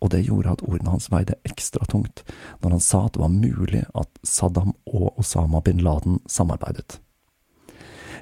og 0.01 0.13
det 0.15 0.25
gjorde 0.27 0.55
at 0.55 0.63
ordene 0.67 0.95
hans 0.95 1.11
veide 1.13 1.39
ekstra 1.49 1.87
tungt 1.91 2.25
når 2.63 2.77
han 2.77 2.85
sa 2.85 3.05
at 3.07 3.17
det 3.17 3.23
var 3.25 3.35
mulig 3.35 3.85
at 3.99 4.23
Saddam 4.27 4.75
og 4.87 5.19
Osama 5.19 5.61
bin 5.65 5.83
Laden 5.85 6.21
samarbeidet. 6.31 7.01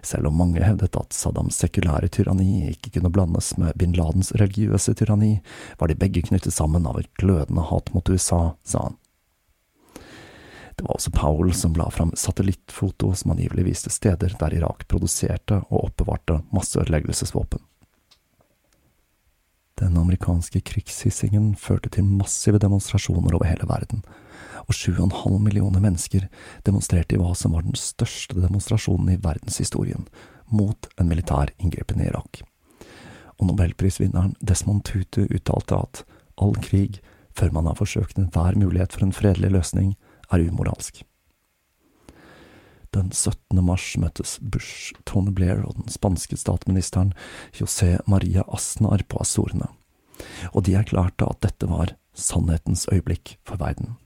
Selv 0.03 0.29
om 0.29 0.37
mange 0.39 0.63
hevdet 0.63 0.97
at 0.99 1.17
Saddams 1.17 1.57
sekulære 1.59 2.11
tyranni 2.13 2.69
ikke 2.71 2.93
kunne 2.97 3.11
blandes 3.13 3.55
med 3.59 3.77
bin 3.81 3.97
Ladens 3.97 4.33
religiøse 4.37 4.95
tyranni, 4.95 5.41
var 5.81 5.91
de 5.91 5.99
begge 5.99 6.23
knyttet 6.29 6.55
sammen 6.55 6.87
av 6.87 7.01
et 7.01 7.11
glødende 7.21 7.65
hat 7.71 7.93
mot 7.95 8.09
USA, 8.09 8.57
sa 8.63 8.89
han. 8.89 8.99
Det 10.77 10.85
var 10.85 10.99
også 10.99 11.11
Powell 11.17 11.55
som 11.57 11.73
la 11.75 11.89
fram 11.91 12.13
satellittfoto 12.15 13.15
som 13.17 13.33
angivelig 13.33 13.65
viste 13.71 13.91
steder 13.91 14.37
der 14.39 14.59
Irak 14.59 14.85
produserte 14.89 15.63
og 15.71 15.87
oppbevarte 15.87 16.43
masseødeleggelsesvåpen. 16.53 17.63
Den 19.77 19.97
amerikanske 20.01 20.63
krigshissingen 20.65 21.51
førte 21.61 21.91
til 21.93 22.07
massive 22.09 22.59
demonstrasjoner 22.63 23.35
over 23.37 23.45
hele 23.45 23.67
verden, 23.69 24.05
og 24.65 24.73
7,5 24.75 25.37
millioner 25.45 25.83
mennesker 25.85 26.29
demonstrerte 26.65 27.17
i 27.17 27.21
hva 27.21 27.35
som 27.37 27.53
var 27.53 27.67
den 27.67 27.77
største 27.77 28.39
demonstrasjonen 28.41 29.13
i 29.13 29.19
verdenshistorien, 29.21 30.07
mot 30.49 30.89
en 30.97 31.11
militær 31.11 31.53
inngripen 31.59 32.01
i 32.01 32.09
Irak. 32.09 32.41
Og 33.37 33.51
nobelprisvinneren 33.51 34.33
Desmond 34.41 34.87
Tutu 34.89 35.27
uttalte 35.27 35.77
at 35.77 36.05
all 36.41 36.57
krig, 36.65 37.03
før 37.37 37.53
man 37.53 37.69
har 37.69 37.77
forsøkt 37.77 38.17
enhver 38.17 38.57
mulighet 38.57 38.97
for 38.97 39.05
en 39.05 39.13
fredelig 39.13 39.53
løsning, 39.53 39.93
er 40.33 40.49
umoralsk. 40.49 41.05
Den 42.97 43.11
17. 43.13 43.61
mars 43.61 43.91
møttes 44.01 44.39
Bush, 44.41 44.95
Tony 45.05 45.35
Blair 45.37 45.61
og 45.69 45.75
den 45.77 45.93
spanske 45.93 46.39
statsministeren 46.41 47.11
José 47.53 47.99
Maria 48.09 48.47
Asnar 48.49 49.05
på 49.05 49.21
Azorene, 49.21 49.69
og 50.55 50.65
de 50.65 50.79
erklærte 50.81 51.29
at 51.29 51.43
dette 51.45 51.69
var 51.69 51.93
sannhetens 52.17 52.87
øyeblikk 52.89 53.35
for 53.45 53.61
verden. 53.61 53.99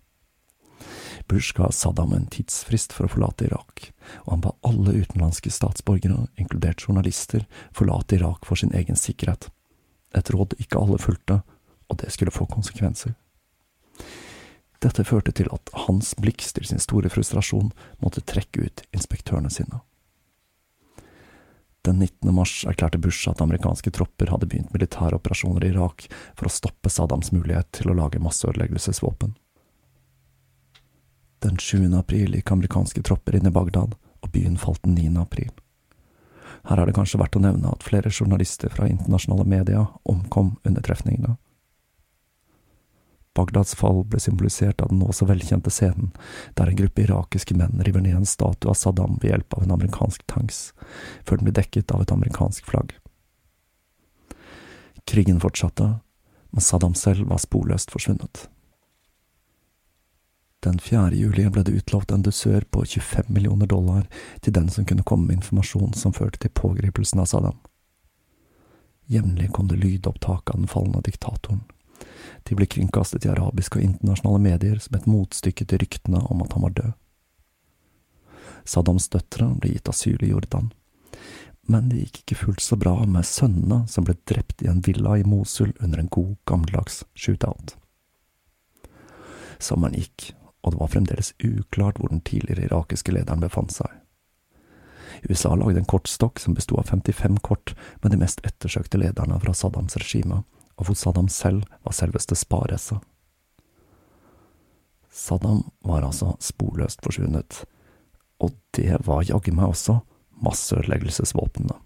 Bush 1.31 1.55
ga 1.55 1.69
Saddam 1.71 2.17
en 2.17 2.27
tidsfrist 2.35 2.97
for 2.97 3.07
å 3.07 3.13
forlate 3.13 3.47
Irak, 3.47 3.93
og 4.25 4.33
han 4.35 4.43
ba 4.49 4.57
alle 4.67 4.97
utenlandske 5.05 5.53
statsborgere, 5.55 6.27
inkludert 6.35 6.83
journalister, 6.83 7.47
forlate 7.77 8.19
Irak 8.19 8.49
for 8.49 8.59
sin 8.59 8.75
egen 8.75 8.99
sikkerhet. 8.99 9.53
Et 10.19 10.35
råd 10.35 10.59
ikke 10.59 10.83
alle 10.83 10.99
fulgte, 10.99 11.45
og 11.87 12.03
det 12.03 12.11
skulle 12.11 12.35
få 12.35 12.51
konsekvenser. 12.51 13.15
Dette 14.81 15.05
førte 15.05 15.33
til 15.37 15.51
at 15.53 15.71
Hans 15.87 16.15
Blix 16.17 16.55
til 16.57 16.65
sin 16.65 16.81
store 16.81 17.11
frustrasjon 17.13 17.69
måtte 18.01 18.25
trekke 18.25 18.65
ut 18.65 18.83
inspektørene 18.97 19.53
sine. 19.53 19.83
Den 21.85 22.01
19. 22.01 22.35
mars 22.35 22.65
erklærte 22.69 23.01
Bush 23.01 23.29
at 23.29 23.41
amerikanske 23.41 23.93
tropper 23.97 24.33
hadde 24.33 24.49
begynt 24.49 24.73
militære 24.73 25.17
operasjoner 25.17 25.65
i 25.65 25.71
Irak 25.73 26.07
for 26.37 26.49
å 26.49 26.53
stoppe 26.53 26.93
Saddams 26.93 27.33
mulighet 27.33 27.71
til 27.77 27.93
å 27.93 27.97
lage 27.97 28.21
masseødeleggelsesvåpen. 28.21 29.33
Den 31.41 31.57
7. 31.57 31.89
april 31.97 32.37
gikk 32.37 32.53
amerikanske 32.53 33.01
tropper 33.05 33.39
inn 33.39 33.49
i 33.49 33.53
Bagdad, 33.53 33.97
og 34.21 34.33
byen 34.33 34.59
falt 34.61 34.83
den 34.85 34.99
9. 34.99 35.15
april. 35.23 35.49
Her 36.69 36.83
er 36.83 36.89
det 36.89 36.97
kanskje 36.99 37.21
verdt 37.23 37.39
å 37.39 37.41
nevne 37.41 37.73
at 37.73 37.85
flere 37.87 38.13
journalister 38.13 38.69
fra 38.69 38.89
internasjonale 38.89 39.47
media 39.49 39.87
omkom 40.05 40.59
under 40.69 40.85
trefningene. 40.85 41.39
Bagdads 43.39 43.77
fall 43.79 44.03
ble 44.11 44.19
symbolisert 44.21 44.81
av 44.83 44.91
den 44.91 44.99
nå 44.99 45.13
så 45.15 45.29
velkjente 45.29 45.71
scenen 45.71 46.11
der 46.59 46.71
en 46.71 46.79
gruppe 46.81 47.05
irakiske 47.05 47.55
menn 47.55 47.83
river 47.87 48.03
ned 48.03 48.17
en 48.19 48.27
statue 48.27 48.73
av 48.73 48.79
Saddam 48.79 49.21
ved 49.23 49.31
hjelp 49.31 49.55
av 49.55 49.63
en 49.65 49.75
amerikansk 49.77 50.27
tanks, 50.27 50.73
før 51.23 51.39
den 51.39 51.47
blir 51.47 51.59
dekket 51.61 51.95
av 51.95 52.03
et 52.03 52.15
amerikansk 52.15 52.67
flagg. 52.67 52.97
Krigen 55.07 55.39
fortsatte, 55.43 56.01
men 56.51 56.67
Saddam 56.67 56.99
selv 56.99 57.31
var 57.31 57.39
sporløst 57.39 57.95
forsvunnet. 57.95 58.49
Den 60.61 60.79
4. 60.83 61.15
juli 61.17 61.47
ble 61.49 61.63
det 61.65 61.79
utlovt 61.79 62.11
en 62.13 62.27
dusør 62.27 62.67
på 62.69 62.83
25 62.85 63.31
millioner 63.33 63.67
dollar 63.71 64.05
til 64.45 64.53
den 64.53 64.69
som 64.69 64.85
kunne 64.85 65.07
komme 65.07 65.31
med 65.31 65.39
informasjon 65.39 65.95
som 65.97 66.13
førte 66.13 66.43
til 66.43 66.53
pågripelsen 66.53 67.23
av 67.23 67.31
Saddam. 67.31 67.61
Jevnlig 69.11 69.49
kom 69.55 69.71
det 69.71 69.79
lydopptak 69.81 70.51
av 70.51 70.61
den 70.61 70.69
falne 70.69 71.01
diktatoren. 71.07 71.63
De 72.49 72.57
ble 72.59 72.67
kringkastet 72.71 73.27
i 73.27 73.31
arabiske 73.33 73.79
og 73.79 73.85
internasjonale 73.85 74.43
medier 74.43 74.81
som 74.83 74.97
et 74.97 75.09
motstykke 75.11 75.67
til 75.67 75.83
ryktene 75.83 76.23
om 76.33 76.43
at 76.45 76.57
han 76.57 76.67
var 76.67 76.77
død. 76.79 76.93
Saddams 78.69 79.09
døtre 79.13 79.49
ble 79.61 79.75
gitt 79.75 79.89
asyl 79.91 80.21
i 80.25 80.31
Jordan, 80.31 80.71
men 81.71 81.89
det 81.91 82.03
gikk 82.05 82.23
ikke 82.23 82.41
fullt 82.45 82.65
så 82.65 82.77
bra 82.81 82.97
med 83.07 83.27
sønnene 83.29 83.85
som 83.89 84.07
ble 84.07 84.17
drept 84.29 84.65
i 84.65 84.69
en 84.71 84.83
villa 84.85 85.17
i 85.19 85.27
Mosul 85.27 85.73
under 85.79 86.03
en 86.03 86.11
god, 86.11 86.35
gammeldags 86.49 87.05
shootout. 87.15 87.77
Sommeren 89.61 89.99
gikk, 89.99 90.33
og 90.65 90.75
det 90.75 90.81
var 90.81 90.93
fremdeles 90.93 91.35
uklart 91.45 92.01
hvor 92.01 92.13
den 92.13 92.25
tidligere 92.27 92.69
irakiske 92.69 93.13
lederen 93.15 93.45
befant 93.45 93.75
seg. 93.77 93.93
USA 95.29 95.53
lagde 95.55 95.83
en 95.83 95.89
kortstokk 95.89 96.41
som 96.41 96.57
besto 96.57 96.79
av 96.81 96.89
55 96.89 97.39
kort 97.45 97.75
med 98.03 98.13
de 98.13 98.21
mest 98.21 98.41
ettersøkte 98.47 99.01
lederne 99.01 99.37
fra 99.43 99.55
Saddams 99.55 99.99
regime, 100.01 100.43
og 100.81 100.89
hvor 100.89 100.97
Saddam 100.97 101.29
selv 101.29 101.67
var 101.85 101.95
selveste 101.97 102.37
Sparesse. 102.39 102.97
Saddam 105.13 105.67
var 105.85 106.07
altså 106.07 106.33
sporløst 106.41 107.03
forsvunnet, 107.05 107.65
og 108.41 108.55
det 108.77 109.03
var 109.05 109.27
jaggu 109.29 109.53
meg 109.53 109.75
også 109.75 109.99
masseødeleggelsesvåpnene. 110.41 111.77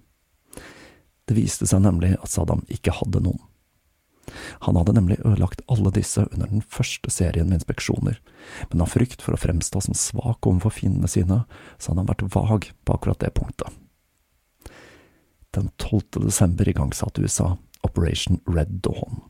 Det 1.25 1.35
viste 1.35 1.67
seg 1.67 1.83
nemlig 1.83 2.15
at 2.21 2.31
Saddam 2.31 2.63
ikke 2.71 2.95
hadde 2.95 3.25
noen. 3.25 3.43
Han 4.65 4.79
hadde 4.79 4.95
nemlig 4.97 5.19
ødelagt 5.21 5.65
alle 5.69 5.91
disse 5.93 6.23
under 6.31 6.49
den 6.49 6.63
første 6.63 7.11
serien 7.13 7.51
med 7.51 7.61
inspeksjoner, 7.61 8.21
men 8.71 8.85
av 8.85 8.93
frykt 8.95 9.25
for 9.25 9.37
å 9.37 9.41
fremstå 9.41 9.83
som 9.85 9.99
svak 9.99 10.47
overfor 10.49 10.73
fiendene 10.79 11.11
sine, 11.11 11.43
så 11.77 11.91
hadde 11.91 12.05
han 12.05 12.13
vært 12.13 12.29
vag 12.37 12.71
på 12.85 12.97
akkurat 12.97 13.21
det 13.21 13.35
punktet. 13.37 13.69
Den 15.55 15.69
12. 15.77 16.25
desember 16.25 16.69
igangsatte 16.69 17.23
USA 17.23 17.55
Operation 17.85 18.41
Red 18.49 18.81
Dawn, 18.87 19.21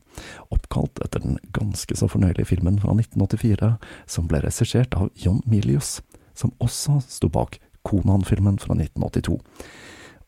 oppkalt 0.53 0.99
etter 1.03 1.23
den 1.23 1.39
ganske 1.55 1.97
så 1.97 2.07
fornøyelige 2.11 2.49
filmen 2.53 2.79
fra 2.79 2.95
1984 2.95 3.73
som 4.09 4.29
ble 4.31 4.41
regissert 4.45 4.95
av 4.95 5.11
John 5.19 5.41
Milius, 5.45 5.99
som 6.33 6.55
også 6.63 7.01
sto 7.03 7.29
bak 7.31 7.59
Konan-filmen 7.85 8.57
fra 8.61 8.77
1982. 8.77 9.37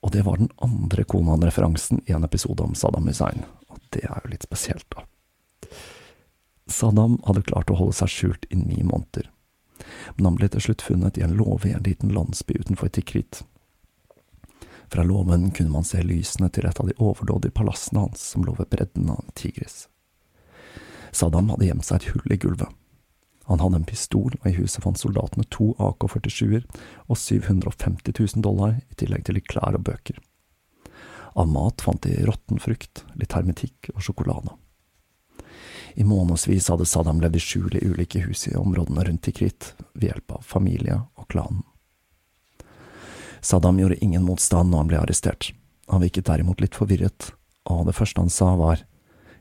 Og 0.06 0.14
det 0.14 0.26
var 0.28 0.38
den 0.38 0.52
andre 0.62 1.04
Konan-referansen 1.04 2.04
i 2.06 2.14
en 2.14 2.28
episode 2.28 2.64
om 2.64 2.76
Saddam 2.78 3.08
Hussein, 3.10 3.48
og 3.72 3.82
det 3.96 4.06
er 4.06 4.22
jo 4.22 4.34
litt 4.36 4.46
spesielt, 4.46 4.86
da. 4.94 5.08
Saddam 6.68 7.18
hadde 7.26 7.48
klart 7.48 7.72
å 7.72 7.78
holde 7.80 7.96
seg 7.96 8.12
skjult 8.12 8.48
i 8.52 8.60
ni 8.60 8.84
måneder, 8.84 9.32
men 10.16 10.28
han 10.28 10.40
ble 10.40 10.50
til 10.52 10.68
slutt 10.68 10.84
funnet 10.84 11.18
i 11.18 11.24
en 11.26 11.38
låve 11.40 11.72
i 11.72 11.76
en 11.78 11.86
liten 11.86 12.12
landsby 12.14 12.60
utenfor 12.60 12.92
Tikrit. 12.92 13.42
Fra 14.88 15.04
låven 15.04 15.52
kunne 15.52 15.70
man 15.70 15.84
se 15.84 16.02
lysene 16.04 16.50
til 16.50 16.66
et 16.68 16.80
av 16.80 16.88
de 16.88 16.96
overdådige 16.98 17.56
palassene 17.56 18.06
hans 18.06 18.24
som 18.34 18.46
lå 18.48 18.56
ved 18.56 18.70
bredden 18.72 19.10
av 19.12 19.20
en 19.24 19.36
tigris. 19.36 19.88
Saddam 21.12 21.50
hadde 21.52 21.68
gjemt 21.68 21.88
seg 21.88 22.02
et 22.02 22.12
hull 22.14 22.34
i 22.34 22.40
gulvet. 22.40 22.72
Han 23.48 23.62
hadde 23.64 23.80
en 23.80 23.88
pistol, 23.88 24.34
og 24.42 24.48
i 24.50 24.56
huset 24.58 24.84
fant 24.84 25.00
soldatene 25.00 25.48
to 25.56 25.72
AK-47-er 25.80 26.66
og 27.08 27.16
750 27.16 28.12
000 28.12 28.44
dollar, 28.44 28.76
i 28.92 28.98
tillegg 29.00 29.24
til 29.28 29.40
litt 29.40 29.48
klær 29.48 29.78
og 29.78 29.86
bøker. 29.88 30.20
Av 31.38 31.48
mat 31.48 31.84
fant 31.84 32.02
de 32.04 32.16
råtten 32.28 32.60
frukt, 32.60 33.06
litt 33.16 33.36
hermetikk 33.38 33.92
og 33.96 34.04
sjokolade. 34.04 34.56
I 35.96 36.04
månedsvis 36.06 36.68
hadde 36.70 36.86
Saddam 36.86 37.22
levd 37.24 37.40
i 37.40 37.42
skjul 37.42 37.80
i 37.80 37.86
ulike 37.88 38.22
hus 38.28 38.46
i 38.52 38.58
områdene 38.60 39.08
rundt 39.08 39.24
Tikrit, 39.26 39.72
ved 39.96 40.12
hjelp 40.12 40.38
av 40.38 40.44
familie 40.46 41.00
og 41.16 41.28
klanen. 41.32 41.64
Saddam 43.42 43.80
gjorde 43.80 44.00
ingen 44.04 44.26
motstand 44.26 44.72
når 44.72 44.84
han 44.84 44.92
ble 44.92 45.00
arrestert. 45.02 45.52
Han 45.88 46.04
virket 46.04 46.28
derimot 46.28 46.62
litt 46.62 46.76
forvirret, 46.76 47.32
og 47.70 47.86
det 47.88 47.96
første 47.96 48.22
han 48.22 48.34
sa 48.34 48.54
var 48.60 48.84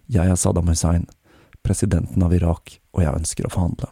Jeg 0.07 0.31
er 0.31 0.39
Saddam 0.39 0.69
Hussein, 0.71 1.07
presidenten 1.67 2.23
av 2.23 2.35
Irak, 2.35 2.79
og 2.95 3.03
jeg 3.03 3.19
ønsker 3.19 3.47
å 3.47 3.53
forhandle. 3.53 3.91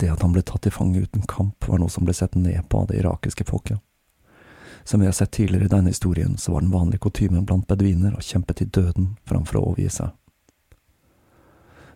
Det 0.00 0.10
at 0.10 0.24
han 0.26 0.34
ble 0.34 0.42
tatt 0.42 0.64
til 0.66 0.74
fange 0.74 1.04
uten 1.04 1.22
kamp, 1.30 1.68
var 1.68 1.78
noe 1.78 1.92
som 1.92 2.06
ble 2.06 2.14
sett 2.16 2.34
ned 2.34 2.66
på 2.68 2.82
av 2.82 2.90
det 2.90 2.98
irakiske 2.98 3.46
folket. 3.46 3.78
Som 4.84 5.00
vi 5.00 5.06
har 5.06 5.14
sett 5.16 5.30
tidligere 5.30 5.64
i 5.64 5.72
denne 5.72 5.94
historien, 5.94 6.34
så 6.36 6.52
var 6.52 6.60
den 6.60 6.74
vanlige 6.74 7.06
kutymen 7.06 7.46
blant 7.46 7.68
beduiner 7.70 8.16
å 8.18 8.24
kjempe 8.24 8.56
til 8.58 8.68
døden 8.68 9.14
framfor 9.24 9.60
å 9.60 9.68
overgi 9.70 9.88
seg. 10.00 10.10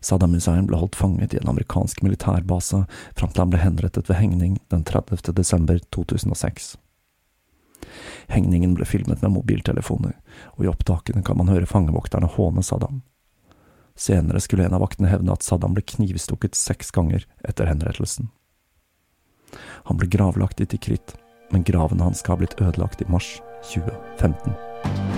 Saddam 0.01 0.35
Hussein 0.35 0.67
ble 0.69 0.79
holdt 0.81 0.97
fanget 0.99 1.35
i 1.35 1.41
en 1.41 1.51
amerikansk 1.51 2.03
militærbase 2.03 2.85
fram 3.17 3.33
til 3.33 3.43
han 3.43 3.53
ble 3.53 3.63
henrettet 3.63 4.09
ved 4.11 4.21
hengning 4.21 4.59
den 4.73 4.85
30. 4.85 5.33
desember 5.35 5.81
2006. 5.95 6.77
Hengningen 8.29 8.75
ble 8.77 8.87
filmet 8.87 9.23
med 9.23 9.33
mobiltelefoner, 9.33 10.17
og 10.57 10.65
i 10.65 10.71
opptakene 10.71 11.23
kan 11.25 11.39
man 11.39 11.49
høre 11.49 11.69
fangevokterne 11.69 12.29
håne 12.37 12.63
Saddam. 12.63 13.03
Senere 13.99 14.41
skulle 14.41 14.67
en 14.69 14.77
av 14.77 14.85
vaktene 14.85 15.11
hevne 15.11 15.35
at 15.35 15.47
Saddam 15.47 15.75
ble 15.75 15.83
knivstukket 15.83 16.59
seks 16.59 16.93
ganger 16.95 17.27
etter 17.43 17.71
henrettelsen. 17.71 18.31
Han 19.89 19.99
ble 19.99 20.11
gravlagt 20.13 20.61
i 20.61 20.69
Tikrit, 20.69 21.17
men 21.51 21.65
graven 21.67 22.05
hans 22.05 22.23
skal 22.23 22.37
ha 22.37 22.45
blitt 22.45 22.61
ødelagt 22.61 23.03
i 23.03 23.09
mars 23.11 23.39
2015. 23.73 25.18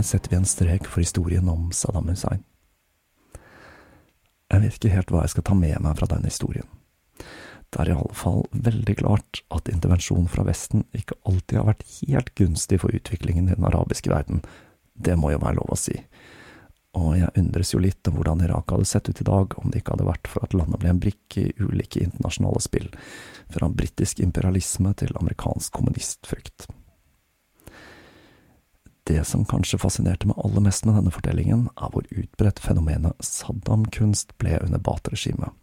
Der 0.00 0.04
setter 0.04 0.30
vi 0.30 0.36
en 0.36 0.46
strek 0.48 0.86
for 0.88 1.02
historien 1.02 1.48
om 1.52 1.66
Saddam 1.76 2.06
Hussein. 2.08 2.40
Jeg 4.48 4.62
vet 4.62 4.78
ikke 4.78 4.92
helt 4.94 5.10
hva 5.12 5.26
jeg 5.26 5.32
skal 5.34 5.44
ta 5.44 5.56
med 5.58 5.76
meg 5.84 5.98
fra 5.98 6.08
den 6.08 6.24
historien. 6.24 6.64
Det 7.68 7.82
er 7.82 7.90
i 7.90 7.96
alle 7.98 8.16
fall 8.16 8.46
veldig 8.68 8.94
klart 9.02 9.42
at 9.52 9.68
intervensjon 9.68 10.30
fra 10.32 10.46
Vesten 10.48 10.86
ikke 10.96 11.20
alltid 11.28 11.60
har 11.60 11.68
vært 11.68 11.84
helt 11.98 12.32
gunstig 12.40 12.80
for 12.80 12.96
utviklingen 12.96 13.52
i 13.52 13.58
den 13.58 13.68
arabiske 13.68 14.08
verden, 14.08 14.40
det 14.96 15.20
må 15.20 15.34
jo 15.34 15.44
være 15.44 15.60
lov 15.60 15.76
å 15.76 15.80
si. 15.84 15.98
Og 16.96 17.12
jeg 17.20 17.36
undres 17.44 17.76
jo 17.76 17.84
litt 17.84 18.08
om 18.08 18.16
hvordan 18.16 18.48
Irak 18.48 18.72
hadde 18.72 18.88
sett 18.88 19.12
ut 19.12 19.20
i 19.20 19.28
dag 19.28 19.60
om 19.60 19.68
det 19.68 19.84
ikke 19.84 19.98
hadde 19.98 20.08
vært 20.08 20.32
for 20.32 20.48
at 20.48 20.56
landet 20.56 20.80
ble 20.80 20.94
en 20.96 21.04
brikke 21.04 21.44
i 21.44 21.54
ulike 21.60 22.00
internasjonale 22.08 22.64
spill, 22.64 22.88
fra 23.52 23.68
britisk 23.68 24.24
imperialisme 24.24 24.96
til 24.96 25.12
amerikansk 25.20 25.76
kommunistfrykt. 25.76 26.70
Det 29.08 29.22
som 29.26 29.46
kanskje 29.48 29.80
fascinerte 29.80 30.28
meg 30.28 30.38
aller 30.44 30.62
mest 30.64 30.84
med 30.86 30.98
denne 30.98 31.12
fortellingen, 31.14 31.68
er 31.80 31.92
hvor 31.92 32.06
utbredt 32.10 32.60
fenomenet 32.62 33.16
Saddam-kunst 33.24 34.36
ble 34.38 34.58
under 34.60 34.82
Bat-regimet. 34.82 35.56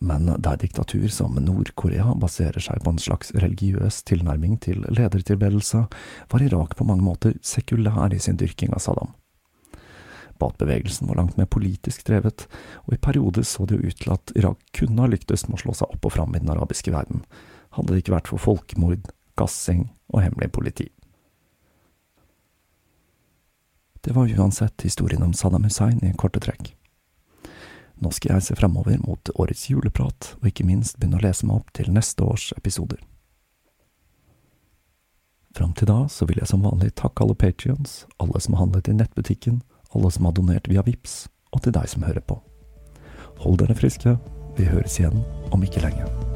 Men 0.00 0.28
der 0.28 0.58
diktatur 0.60 1.08
som 1.08 1.38
Nord-Korea 1.40 2.12
baserer 2.20 2.60
seg 2.60 2.82
på 2.84 2.92
en 2.92 3.00
slags 3.00 3.32
religiøs 3.32 4.02
tilnærming 4.04 4.58
til 4.60 4.84
ledertilbedelse, 4.92 5.86
var 6.32 6.44
Irak 6.44 6.76
på 6.76 6.84
mange 6.84 7.06
måter 7.06 7.38
sekulær 7.40 8.12
i 8.12 8.20
sin 8.20 8.36
dyrking 8.36 8.76
av 8.76 8.84
Saddam. 8.84 9.14
Bat-bevegelsen 10.36 11.08
var 11.08 11.16
langt 11.16 11.38
mer 11.40 11.48
politisk 11.48 12.04
drevet, 12.04 12.44
og 12.84 12.92
i 12.92 13.00
perioder 13.00 13.46
så 13.48 13.64
det 13.64 13.78
jo 13.78 13.88
ut 13.88 14.02
til 14.02 14.12
at 14.12 14.34
Irak 14.36 14.60
kunne 14.76 15.00
ha 15.00 15.08
lyktes 15.08 15.46
med 15.48 15.56
å 15.56 15.62
slå 15.64 15.76
seg 15.78 15.96
opp 15.96 16.10
og 16.10 16.12
fram 16.12 16.36
i 16.36 16.42
den 16.42 16.52
arabiske 16.52 16.92
verden, 16.92 17.24
hadde 17.72 17.94
det 17.94 18.04
ikke 18.04 18.18
vært 18.18 18.28
for 18.28 18.42
folkemord, 18.42 19.08
gassing 19.40 19.88
og 20.12 20.22
hemmelig 20.26 20.52
politi. 20.52 20.90
Det 24.06 24.12
var 24.12 24.38
uansett 24.38 24.82
historien 24.82 25.22
om 25.22 25.32
Saddam 25.34 25.64
Hussein 25.64 26.04
i 26.04 26.12
korte 26.14 26.38
trekk. 26.38 26.68
Nå 27.98 28.12
skal 28.14 28.36
jeg 28.36 28.44
se 28.46 28.54
fremover 28.54 29.00
mot 29.02 29.32
årets 29.34 29.64
juleprat, 29.66 30.28
og 30.38 30.46
ikke 30.46 30.66
minst 30.68 31.00
begynne 31.00 31.18
å 31.18 31.24
lese 31.24 31.48
meg 31.48 31.58
opp 31.58 31.72
til 31.74 31.90
neste 31.90 32.22
års 32.22 32.52
episoder. 32.54 33.00
Fram 35.58 35.74
til 35.74 35.90
da 35.90 36.04
så 36.06 36.30
vil 36.30 36.38
jeg 36.38 36.52
som 36.52 36.62
vanlig 36.62 36.92
takke 36.94 37.26
alle 37.26 37.34
patrions, 37.34 38.04
alle 38.22 38.38
som 38.38 38.54
har 38.54 38.68
handlet 38.68 38.92
i 38.92 38.94
nettbutikken, 38.94 39.58
alle 39.90 40.14
som 40.14 40.30
har 40.30 40.38
donert 40.38 40.70
via 40.70 40.86
VIPS, 40.86 41.24
og 41.50 41.66
til 41.66 41.74
deg 41.74 41.90
som 41.90 42.06
hører 42.06 42.22
på. 42.22 42.38
Hold 43.42 43.58
dere 43.64 43.74
friske, 43.74 44.14
vi 44.54 44.70
høres 44.70 45.00
igjen 45.00 45.18
om 45.50 45.66
ikke 45.66 45.82
lenge. 45.82 46.35